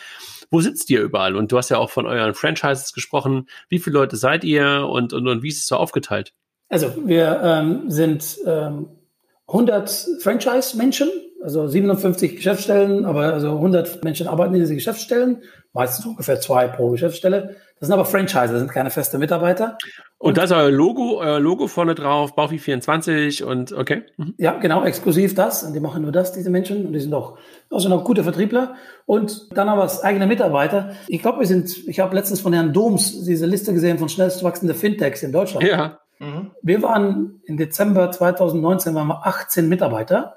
[0.52, 1.36] Wo sitzt ihr überall?
[1.36, 3.48] Und du hast ja auch von euren Franchises gesprochen.
[3.70, 6.34] Wie viele Leute seid ihr und, und, und wie ist es so aufgeteilt?
[6.70, 8.88] Also wir ähm, sind ähm,
[9.48, 11.10] 100 Franchise-Menschen,
[11.42, 15.42] also 57 Geschäftsstellen, aber also 100 Menschen arbeiten in diesen Geschäftsstellen,
[15.74, 17.56] meistens ungefähr zwei pro Geschäftsstelle.
[17.80, 19.78] Das sind aber Franchise, das sind keine feste Mitarbeiter.
[20.18, 24.04] Und, und da ist euer Logo, euer Logo vorne drauf, Baufi24 und okay.
[24.18, 24.34] Mhm.
[24.38, 25.64] Ja, genau, exklusiv das.
[25.64, 26.86] Und die machen nur das, diese Menschen.
[26.86, 27.38] Und die sind auch,
[27.70, 28.76] auch sind auch gute Vertriebler.
[29.06, 30.92] Und dann haben wir als eigene Mitarbeiter.
[31.08, 34.44] Ich glaube, wir sind, ich habe letztens von Herrn Doms diese Liste gesehen von schnellst
[34.44, 35.66] wachsende Fintechs in Deutschland.
[35.66, 36.00] Ja.
[36.20, 36.52] Mhm.
[36.62, 40.36] Wir waren im Dezember 2019 waren wir 18 Mitarbeiter.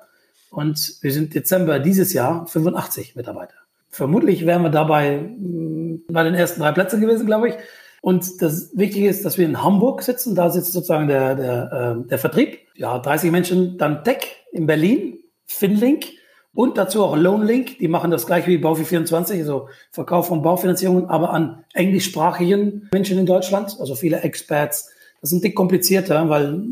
[0.52, 3.54] Und wir sind Dezember dieses Jahr 85 Mitarbeiter.
[3.88, 7.54] Vermutlich wären wir dabei hm, bei den ersten drei Plätzen gewesen, glaube ich.
[8.02, 10.34] Und das Wichtige ist, dass wir in Hamburg sitzen.
[10.34, 12.58] Da sitzt sozusagen der, der, äh, der Vertrieb.
[12.74, 13.78] Ja, 30 Menschen.
[13.78, 16.04] Dann Tech in Berlin, Finlink
[16.52, 17.78] und dazu auch Loanlink.
[17.78, 23.24] Die machen das gleich wie Baufi24, also Verkauf von Baufinanzierungen, aber an englischsprachigen Menschen in
[23.24, 23.74] Deutschland.
[23.80, 24.90] Also viele Experts.
[25.22, 26.62] Das ist ein dick komplizierter, weil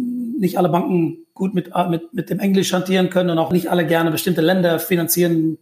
[0.40, 3.86] nicht alle Banken gut mit, mit, mit dem Englisch hantieren können und auch nicht alle
[3.86, 5.58] gerne bestimmte Länder finanzieren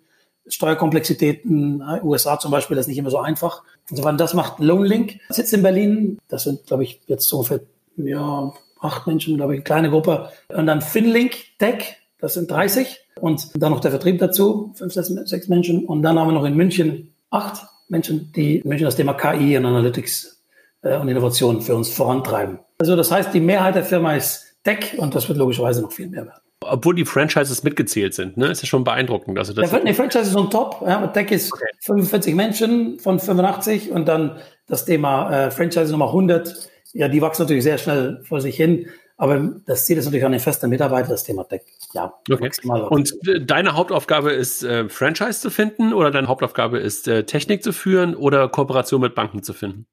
[0.47, 3.63] Steuerkomplexitäten, USA zum Beispiel, das ist nicht immer so einfach.
[3.91, 5.21] Insofern, das macht Loanlink.
[5.29, 7.61] Sitzt in Berlin, das sind, glaube ich, jetzt ungefähr
[7.97, 10.31] ja, acht Menschen, glaube ich, eine kleine Gruppe.
[10.49, 12.99] Und dann Finlink Tech, das sind 30.
[13.21, 15.85] Und dann noch der Vertrieb dazu, fünf, sechs, sechs Menschen.
[15.85, 19.57] Und dann haben wir noch in München acht Menschen, die in München das Thema KI
[19.57, 20.43] und Analytics
[20.83, 22.61] äh, und Innovation für uns vorantreiben.
[22.79, 26.09] Also das heißt, die Mehrheit der Firma ist Tech und das wird logischerweise noch viel
[26.09, 28.51] mehr werden obwohl die Franchises mitgezählt sind, ne?
[28.51, 29.39] Ist ja schon beeindruckend.
[29.39, 30.83] Also das ja, nee, Franchise ist on top.
[30.87, 31.67] Ja, Tech ist okay.
[31.81, 36.69] 45 Menschen von 85 und dann das Thema äh, Franchise Nummer 100.
[36.93, 38.87] Ja, die wachsen natürlich sehr schnell vor sich hin.
[39.17, 41.63] Aber das Ziel ist natürlich an den festen Mitarbeiter, das Thema Tech.
[41.93, 42.51] Ja, okay.
[42.89, 47.65] Und äh, deine Hauptaufgabe ist, äh, Franchise zu finden oder deine Hauptaufgabe ist, äh, Technik
[47.65, 49.87] zu führen oder Kooperation mit Banken zu finden?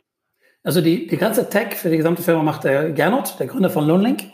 [0.63, 3.87] Also die, die ganze Tech für die gesamte Firma macht der Gernot, der Gründer von
[3.87, 4.25] Loanlink.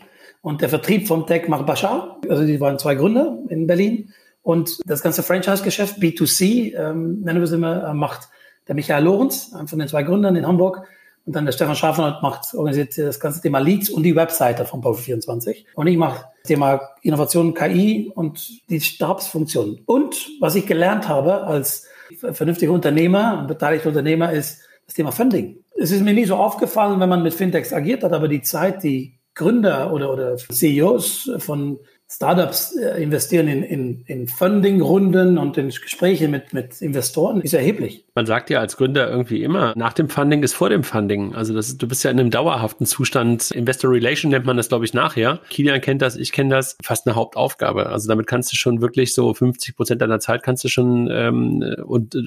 [0.42, 2.20] Und der Vertrieb von Tech macht Bashar.
[2.28, 4.14] Also die waren zwei Gründer in Berlin.
[4.42, 8.30] Und das ganze Franchise-Geschäft, B2C, ähm, nennen wir es immer, äh, macht
[8.68, 10.88] der Michael Lorenz, einer von den zwei Gründern in Hamburg.
[11.26, 14.82] Und dann der Stefan Schafner macht, organisiert das ganze Thema Leads und die Webseite von
[14.82, 15.66] Power24.
[15.76, 19.82] Und ich mache das Thema Innovation, KI und die Stabsfunktionen.
[19.86, 21.88] Und was ich gelernt habe als
[22.18, 25.58] vernünftiger Unternehmer beteiligter Unternehmer ist das Thema Funding.
[25.78, 28.84] Es ist mir nie so aufgefallen, wenn man mit Fintechs agiert hat, aber die Zeit,
[28.84, 31.80] die Gründer oder, oder CEOs von
[32.14, 38.04] Startups äh, investieren in, in, in Funding-Runden und in Gespräche mit, mit Investoren ist erheblich.
[38.16, 41.34] Man sagt ja als Gründer irgendwie immer, nach dem Funding ist vor dem Funding.
[41.36, 43.52] Also das, du bist ja in einem dauerhaften Zustand.
[43.52, 45.40] Investor Relation nennt man das, glaube ich, nachher.
[45.50, 46.78] Kilian kennt das, ich kenne das.
[46.84, 47.86] Fast eine Hauptaufgabe.
[47.86, 51.64] Also damit kannst du schon wirklich so 50 Prozent deiner Zeit kannst du schon ähm,
[51.86, 52.20] und äh,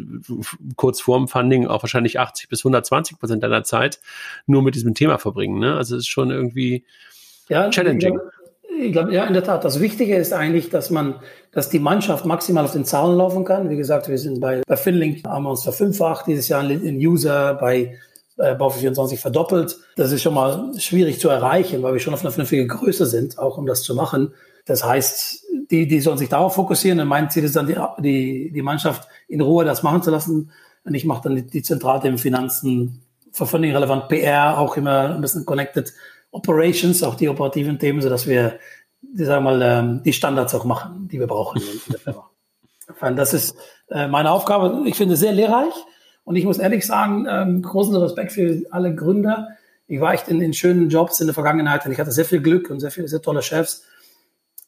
[0.76, 4.01] kurz vorm Funding auch wahrscheinlich 80 bis 120 Prozent deiner Zeit
[4.47, 5.59] nur mit diesem Thema verbringen.
[5.59, 5.76] Ne?
[5.76, 6.85] Also es ist schon irgendwie
[7.51, 8.18] ja, challenging.
[8.80, 9.64] Ich glaube, ja, in der Tat.
[9.64, 11.16] Das Wichtige ist eigentlich, dass man,
[11.52, 13.70] dass die Mannschaft maximal auf den Zahlen laufen kann.
[13.70, 17.54] Wie gesagt, wir sind bei, bei Finlink, haben wir uns verfünffacht dieses Jahr in User,
[17.54, 17.98] bei
[18.36, 19.76] äh, Baufe24 verdoppelt.
[19.96, 23.38] Das ist schon mal schwierig zu erreichen, weil wir schon auf einer vernünftigen Größe sind,
[23.38, 24.32] auch um das zu machen.
[24.66, 26.98] Das heißt, die, die sollen sich darauf fokussieren.
[27.00, 30.50] Und mein Ziel ist dann, die, die, die Mannschaft in Ruhe das machen zu lassen.
[30.84, 33.00] Und ich mache dann die, die Zentralthemen Finanzen,
[33.34, 35.92] für Funding relevant PR, auch immer ein bisschen connected
[36.35, 38.59] Operations, auch die operativen Themen, so dass wir,
[39.14, 41.62] sagen wir mal, ähm, die Standards auch machen, die wir brauchen.
[43.16, 43.57] Das ist
[43.89, 44.82] äh, meine Aufgabe.
[44.87, 45.72] Ich finde sehr lehrreich.
[46.24, 49.49] Und ich muss ehrlich sagen, ähm, großen Respekt für alle Gründer.
[49.87, 52.41] Ich war echt in, in schönen Jobs in der Vergangenheit und ich hatte sehr viel
[52.41, 53.85] Glück und sehr viele sehr tolle Chefs.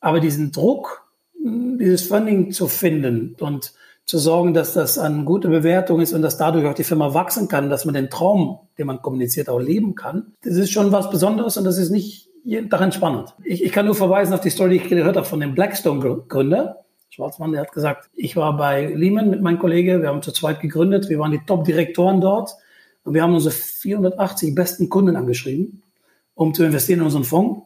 [0.01, 3.73] Aber diesen Druck, dieses Funding zu finden und
[4.07, 7.49] zu sorgen, dass das eine gute Bewertung ist und dass dadurch auch die Firma wachsen
[7.49, 10.33] kann, dass man den Traum, den man kommuniziert, auch leben kann.
[10.43, 13.35] Das ist schon was Besonderes und das ist nicht jeden Tag entspannend.
[13.43, 16.85] Ich, ich kann nur verweisen auf die Story, die ich gehört habe von dem Blackstone-Gründer.
[17.11, 20.61] Schwarzmann, der hat gesagt, ich war bei Lehman mit meinem Kollege, wir haben zu zweit
[20.61, 22.55] gegründet, wir waren die Top-Direktoren dort
[23.03, 25.83] und wir haben unsere 480 besten Kunden angeschrieben,
[26.35, 27.63] um zu investieren in unseren Fonds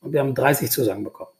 [0.00, 1.30] und wir haben 30 Zusagen bekommen.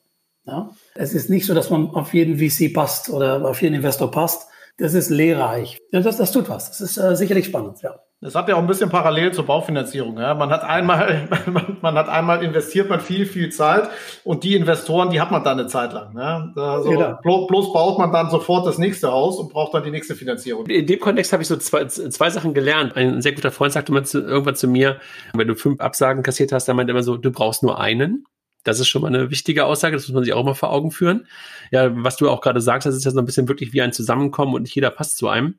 [0.46, 0.70] Ja?
[0.95, 4.49] Es ist nicht so, dass man auf jeden VC passt oder auf jeden Investor passt.
[4.78, 5.78] Das ist lehrreich.
[5.93, 6.70] Ja, das, das tut was.
[6.70, 7.95] Das ist äh, sicherlich spannend, ja.
[8.22, 10.16] Das hat ja auch ein bisschen parallel zur Baufinanzierung.
[10.16, 10.34] Ja.
[10.34, 13.90] Man hat einmal, man, man, hat einmal investiert man viel, viel Zeit
[14.22, 16.16] und die Investoren, die hat man dann eine Zeit lang.
[16.16, 16.53] Ja.
[16.55, 17.18] Also genau.
[17.20, 20.66] bloß, bloß baut man dann sofort das nächste Haus und braucht dann die nächste Finanzierung.
[20.66, 22.97] In dem Kontext habe ich so zwei, zwei Sachen gelernt.
[22.97, 24.99] Ein sehr guter Freund sagte mal zu, irgendwann zu mir,
[25.34, 28.24] wenn du fünf Absagen kassiert hast, dann meint er immer so, du brauchst nur einen.
[28.64, 30.90] Das ist schon mal eine wichtige Aussage, das muss man sich auch mal vor Augen
[30.90, 31.26] führen.
[31.70, 33.92] Ja, was du auch gerade sagst, das ist ja so ein bisschen wirklich wie ein
[33.92, 35.56] Zusammenkommen und nicht jeder passt zu einem.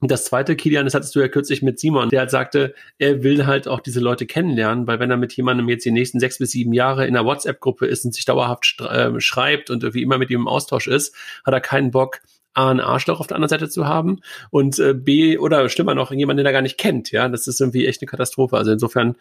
[0.00, 3.22] Und das zweite, Kilian, das hattest du ja kürzlich mit Simon, der halt sagte, er
[3.22, 6.38] will halt auch diese Leute kennenlernen, weil wenn er mit jemandem jetzt die nächsten sechs
[6.38, 10.18] bis sieben Jahre in einer WhatsApp-Gruppe ist und sich dauerhaft äh, schreibt und irgendwie immer
[10.18, 11.14] mit ihm im Austausch ist,
[11.46, 12.20] hat er keinen Bock,
[12.56, 16.10] A, einen Arschloch auf der anderen Seite zu haben und äh, B, oder schlimmer noch,
[16.10, 17.10] jemanden, den er gar nicht kennt.
[17.10, 18.56] Ja, das ist irgendwie echt eine Katastrophe.
[18.56, 19.16] Also insofern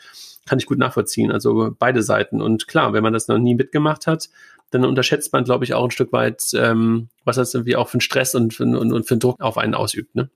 [0.46, 1.32] kann ich gut nachvollziehen.
[1.32, 2.42] Also beide Seiten.
[2.42, 4.30] Und klar, wenn man das noch nie mitgemacht hat,
[4.72, 7.96] dann unterschätzt man, glaube ich, auch ein Stück weit, ähm, was das irgendwie auch für
[7.96, 10.16] einen Stress und für, und, und für einen Druck auf einen ausübt.
[10.16, 10.30] Ne?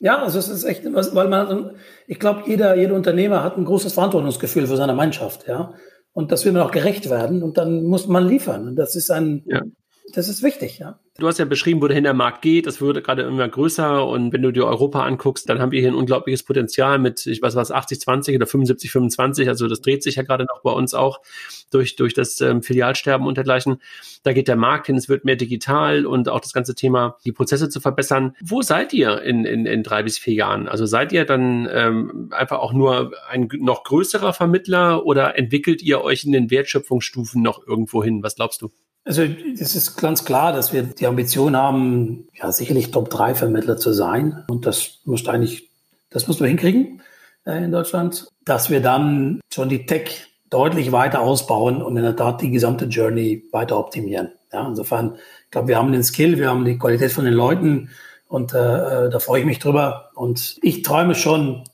[0.00, 1.72] Ja, also es ist echt, weil man,
[2.06, 5.74] ich glaube, jeder, jeder Unternehmer hat ein großes Verantwortungsgefühl für seine Mannschaft, ja.
[6.12, 8.66] Und das will man auch gerecht werden und dann muss man liefern.
[8.66, 9.62] Und das ist ein, ja.
[10.12, 10.98] Das ist wichtig, ja.
[11.18, 12.66] Du hast ja beschrieben, wo dahin der Markt geht.
[12.66, 14.06] Das wird gerade immer größer.
[14.06, 17.42] Und wenn du dir Europa anguckst, dann haben wir hier ein unglaubliches Potenzial mit, ich
[17.42, 19.48] weiß was, 80, 20 oder 75, 25.
[19.48, 21.20] Also das dreht sich ja gerade noch bei uns auch
[21.70, 23.82] durch, durch das ähm, Filialsterben und dergleichen.
[24.22, 24.96] Da geht der Markt hin.
[24.96, 28.34] Es wird mehr digital und auch das ganze Thema, die Prozesse zu verbessern.
[28.40, 30.68] Wo seid ihr in, in, in drei bis vier Jahren?
[30.68, 36.02] Also seid ihr dann ähm, einfach auch nur ein noch größerer Vermittler oder entwickelt ihr
[36.02, 38.22] euch in den Wertschöpfungsstufen noch irgendwo hin?
[38.22, 38.70] Was glaubst du?
[39.04, 44.44] Also es ist ganz klar, dass wir die Ambition haben, ja sicherlich Top-3-Vermittler zu sein.
[44.48, 45.70] Und das muss eigentlich,
[46.10, 47.02] das muss man hinkriegen
[47.46, 52.16] äh, in Deutschland, dass wir dann schon die Tech deutlich weiter ausbauen und in der
[52.16, 54.32] Tat die gesamte Journey weiter optimieren.
[54.52, 57.90] Ja, insofern, ich glaube, wir haben den Skill, wir haben die Qualität von den Leuten
[58.28, 58.58] und äh,
[59.06, 60.10] äh da freue ich mich drüber.
[60.14, 61.64] Und ich träume schon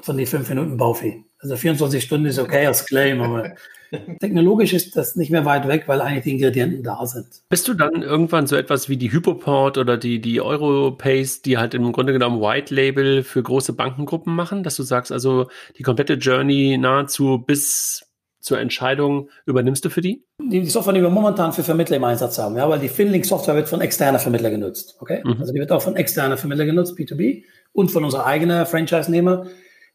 [0.00, 1.24] von die fünf Minuten Baufi.
[1.38, 3.52] Also 24 Stunden ist okay als Claim, aber
[4.20, 7.26] Technologisch ist das nicht mehr weit weg, weil eigentlich die Ingredienten da sind.
[7.48, 11.74] Bist du dann irgendwann so etwas wie die Hypoport oder die, die Europace, die halt
[11.74, 15.46] im Grunde genommen White Label für große Bankengruppen machen, dass du sagst, also
[15.78, 18.06] die komplette Journey nahezu bis
[18.44, 20.22] zur Entscheidung übernimmst du für die?
[20.38, 23.70] Die Software, die wir momentan für Vermittler im Einsatz haben, ja, weil die Finlink-Software wird
[23.70, 24.96] von externen Vermittlern genutzt.
[25.00, 25.22] Okay?
[25.24, 25.36] Mhm.
[25.40, 29.46] Also die wird auch von externen Vermittlern genutzt, B2B, und von unserer eigenen Franchise-Nehmer.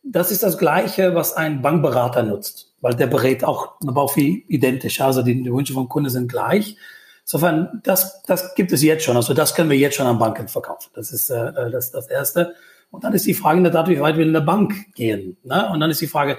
[0.04, 5.01] Das ist das Gleiche, was ein Bankberater nutzt, weil der berät auch aber viel identisch.
[5.01, 6.77] Also die, die Wünsche vom Kunden sind gleich.
[7.23, 9.15] Insofern, das, das gibt es jetzt schon.
[9.15, 10.89] Also das können wir jetzt schon an Banken verkaufen.
[10.95, 12.55] Das ist äh, das, das Erste.
[12.91, 15.38] Und dann ist die Frage in der Tat, wie weit will eine Bank gehen?
[15.43, 15.69] Ne?
[15.71, 16.38] Und dann ist die Frage,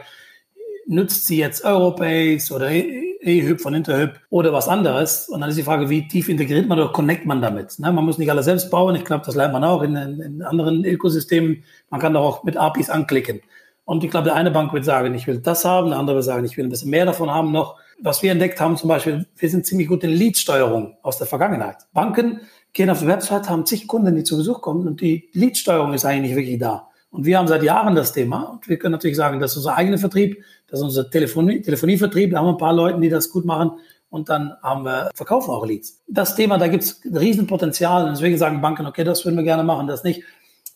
[0.86, 5.28] nutzt sie jetzt Europace oder eHyp von Interhyp oder was anderes?
[5.28, 7.78] Und dann ist die Frage, wie tief integriert man oder connect man damit?
[7.78, 7.93] Ne?
[7.93, 8.97] Man muss nicht alles selbst bauen.
[8.97, 11.62] Ich glaube, das lernt man auch in, in anderen Ökosystemen.
[11.91, 13.43] Man kann da auch mit APIs anklicken.
[13.91, 16.24] Und ich glaube, der eine Bank wird sagen, ich will das haben, der andere wird
[16.24, 17.74] sagen, ich will ein bisschen mehr davon haben noch.
[18.01, 21.78] Was wir entdeckt haben, zum Beispiel, wir sind ziemlich gut in Lead-Steuerung aus der Vergangenheit.
[21.93, 22.41] Banken
[22.72, 26.05] gehen auf die Website, haben zig Kunden, die zu Besuch kommen und die Lead-Steuerung ist
[26.05, 26.86] eigentlich nicht wirklich da.
[27.11, 29.74] Und wir haben seit Jahren das Thema und wir können natürlich sagen, das ist unser
[29.74, 33.28] eigener Vertrieb, das ist unser Telefonie, Telefonievertrieb, da haben wir ein paar Leute, die das
[33.28, 33.72] gut machen
[34.09, 36.01] und dann haben wir, verkaufen auch Leads.
[36.07, 39.64] Das Thema, da gibt es Riesenpotenzial und deswegen sagen Banken, okay, das würden wir gerne
[39.64, 40.22] machen, das nicht.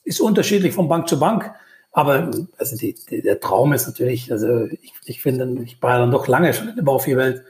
[0.03, 1.55] Ist unterschiedlich von Bank zu Bank,
[1.95, 6.11] aber also die, die, der Traum ist natürlich, also ich, ich finde, ich war dann
[6.11, 7.43] doch lange schon in der Baufierwelt.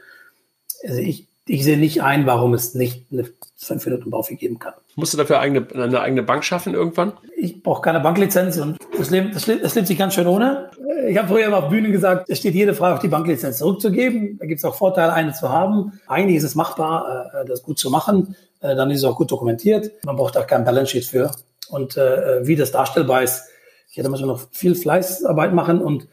[0.83, 3.25] Also ich ich sehe nicht ein, warum es nicht eine
[3.57, 4.73] 5 Minuten Baufi geben kann.
[4.95, 7.13] Musst du dafür eigene, eine eigene Bank schaffen irgendwann?
[7.37, 10.71] Ich brauche keine Banklizenz und das lebt, das, lebt, das lebt sich ganz schön ohne.
[11.07, 14.37] Ich habe früher immer auf Bühnen gesagt, es steht jede Frage auf die Banklizenz zurückzugeben.
[14.39, 15.99] Da gibt es auch Vorteile, eine zu haben.
[16.07, 18.35] Eigentlich ist es machbar, äh, das gut zu machen.
[18.61, 19.91] Äh, dann ist es auch gut dokumentiert.
[20.03, 21.31] Man braucht auch kein Balance Sheet für.
[21.69, 23.43] Und äh, wie das darstellbar ist,
[23.95, 26.09] ich hätte manchmal noch viel Fleißarbeit machen und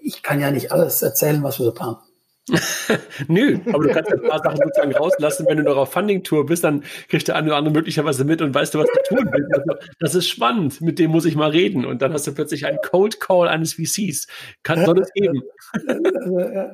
[0.00, 1.98] ich kann ja nicht alles erzählen, was wir so planen.
[3.28, 5.44] Nö, aber du kannst ein paar Sachen sozusagen rauslassen.
[5.46, 8.54] Wenn du noch auf Funding-Tour bist, dann kriegt der eine oder andere möglicherweise mit und
[8.54, 9.54] weißt du, was du tun willst.
[9.54, 11.84] Also, das ist spannend, mit dem muss ich mal reden.
[11.84, 14.26] Und dann hast du plötzlich einen Cold Call eines VCs.
[14.62, 15.42] Kann, soll es geben.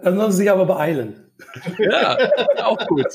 [0.04, 1.32] Dann sollen sie sich aber beeilen.
[1.78, 2.16] Ja,
[2.64, 3.08] auch gut.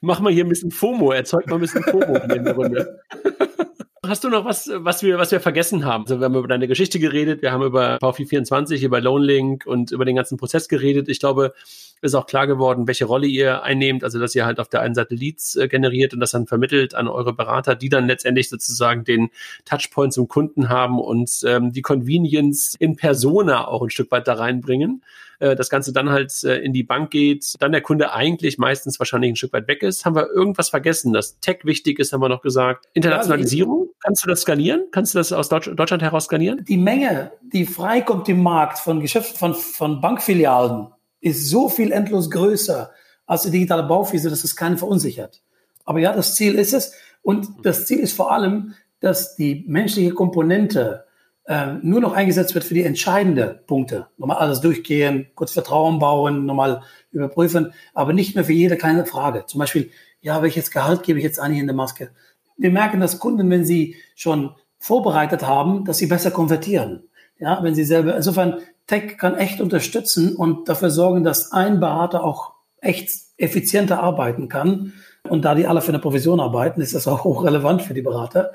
[0.00, 3.00] Mach mal hier ein bisschen FOMO, erzeugt mal ein bisschen FOMO in der Runde.
[4.08, 6.04] Hast du noch was, was wir, was wir vergessen haben?
[6.04, 10.06] Also wir haben über deine Geschichte geredet, wir haben über VFI24, über Loanlink und über
[10.06, 11.10] den ganzen Prozess geredet.
[11.10, 11.52] Ich glaube,
[12.00, 14.94] ist auch klar geworden, welche Rolle ihr einnehmt, also dass ihr halt auf der einen
[14.94, 19.04] Seite Leads äh, generiert und das dann vermittelt an eure Berater, die dann letztendlich sozusagen
[19.04, 19.28] den
[19.66, 24.34] Touchpoint zum Kunden haben und ähm, die Convenience in Persona auch ein Stück weit da
[24.34, 25.02] reinbringen.
[25.40, 28.98] Äh, das Ganze dann halt äh, in die Bank geht, dann der Kunde eigentlich meistens
[28.98, 30.04] wahrscheinlich ein Stück weit weg ist.
[30.04, 31.12] Haben wir irgendwas vergessen?
[31.12, 32.86] Dass Tech wichtig ist, haben wir noch gesagt.
[32.94, 34.86] Internationalisierung, kannst du das skalieren?
[34.90, 36.64] Kannst du das aus Deutsch, Deutschland heraus skalieren?
[36.66, 40.88] Die Menge, die freikommt im Markt von Geschäften, von, von Bankfilialen,
[41.20, 42.90] ist so viel endlos größer
[43.26, 45.42] als die digitale Baufiese, dass es keinen verunsichert.
[45.84, 46.92] Aber ja, das Ziel ist es.
[47.22, 51.04] Und das Ziel ist vor allem, dass die menschliche Komponente
[51.48, 54.08] äh, nur noch eingesetzt wird für die entscheidenden Punkte.
[54.18, 59.46] Nochmal alles durchgehen, kurz Vertrauen bauen, nochmal überprüfen, aber nicht mehr für jede kleine Frage.
[59.46, 59.90] Zum Beispiel,
[60.20, 62.10] ja, welches Gehalt gebe ich jetzt eigentlich in der Maske?
[62.58, 67.04] Wir merken, dass Kunden, wenn sie schon vorbereitet haben, dass sie besser konvertieren.
[67.38, 72.24] Ja, wenn sie selber, insofern Tech kann echt unterstützen und dafür sorgen, dass ein Berater
[72.24, 74.92] auch echt effizienter arbeiten kann.
[75.26, 78.52] Und da die alle für eine Provision arbeiten, ist das auch hochrelevant für die Berater.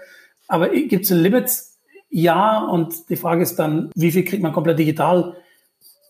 [0.47, 1.72] Aber gibt es ein Limit?
[2.13, 2.65] Ja.
[2.65, 5.35] Und die Frage ist dann, wie viel kriegt man komplett digital?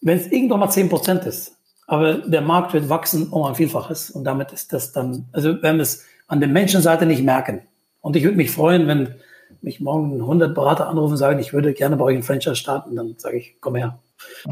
[0.02, 1.56] Wenn es irgendwann mal zehn Prozent ist,
[1.88, 4.12] aber der Markt wird wachsen um ein Vielfaches.
[4.12, 7.62] Und damit ist das dann, also wenn wir es an der Menschenseite nicht merken.
[8.02, 9.16] Und ich würde mich freuen, wenn
[9.62, 12.96] mich morgen 100 Berater anrufen und sagen, ich würde gerne bei euch ein Franchise starten,
[12.96, 14.00] dann sage ich, komm her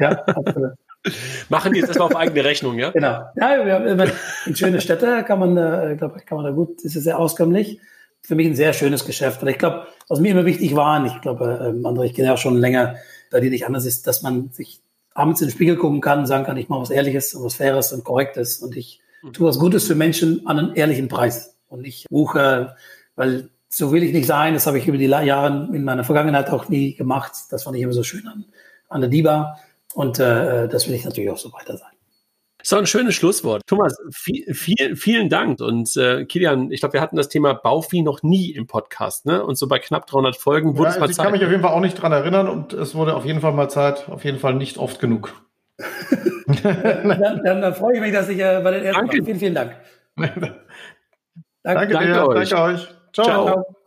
[0.00, 0.24] ja,
[1.48, 2.90] Machen die jetzt erstmal auf eigene Rechnung, ja?
[2.90, 3.24] Genau.
[3.36, 3.76] Ja,
[4.46, 7.78] in schöne Städte kann man, äh, glaube kann man da gut, ist sehr auskömmlich.
[8.26, 9.42] Für mich ein sehr schönes Geschäft.
[9.42, 12.28] Und ich glaube, was mir immer wichtig war, und ich glaube, ähm, andere, ich kenne
[12.28, 12.96] ja auch schon länger,
[13.30, 14.80] da die nicht anders ist, dass man sich
[15.14, 17.92] abends in den Spiegel gucken kann und sagen kann, ich mache was Ehrliches, was Faires
[17.92, 19.00] und Korrektes und ich
[19.32, 22.76] tue was Gutes für Menschen an einem ehrlichen Preis und nicht buche,
[23.14, 24.54] weil so will ich nicht sein.
[24.54, 27.32] Das habe ich über die Jahre in meiner Vergangenheit auch nie gemacht.
[27.50, 28.44] Das fand ich immer so schön an,
[28.88, 29.58] an der DIBA.
[29.94, 31.93] Und äh, das will ich natürlich auch so weiter sein.
[32.66, 33.62] So ein schönes Schlusswort.
[33.66, 35.60] Thomas, viel, viel, vielen Dank.
[35.60, 39.44] Und äh, Kilian, ich glaube, wir hatten das Thema Bauvieh noch nie im Podcast, ne?
[39.44, 41.24] Und so bei knapp 300 Folgen wurde ja, es mal also ich Zeit.
[41.24, 43.42] Ich kann mich auf jeden Fall auch nicht dran erinnern und es wurde auf jeden
[43.42, 45.34] Fall mal Zeit, auf jeden Fall nicht oft genug.
[46.62, 49.24] dann, dann, dann, freue ich mich, dass ich äh, bei den ersten Danke.
[49.24, 49.76] Vielen, vielen Dank.
[50.16, 50.54] danke,
[51.62, 52.48] danke, dir, danke euch.
[52.48, 52.88] Danke euch.
[53.12, 53.24] Ciao.
[53.24, 53.83] Ciao.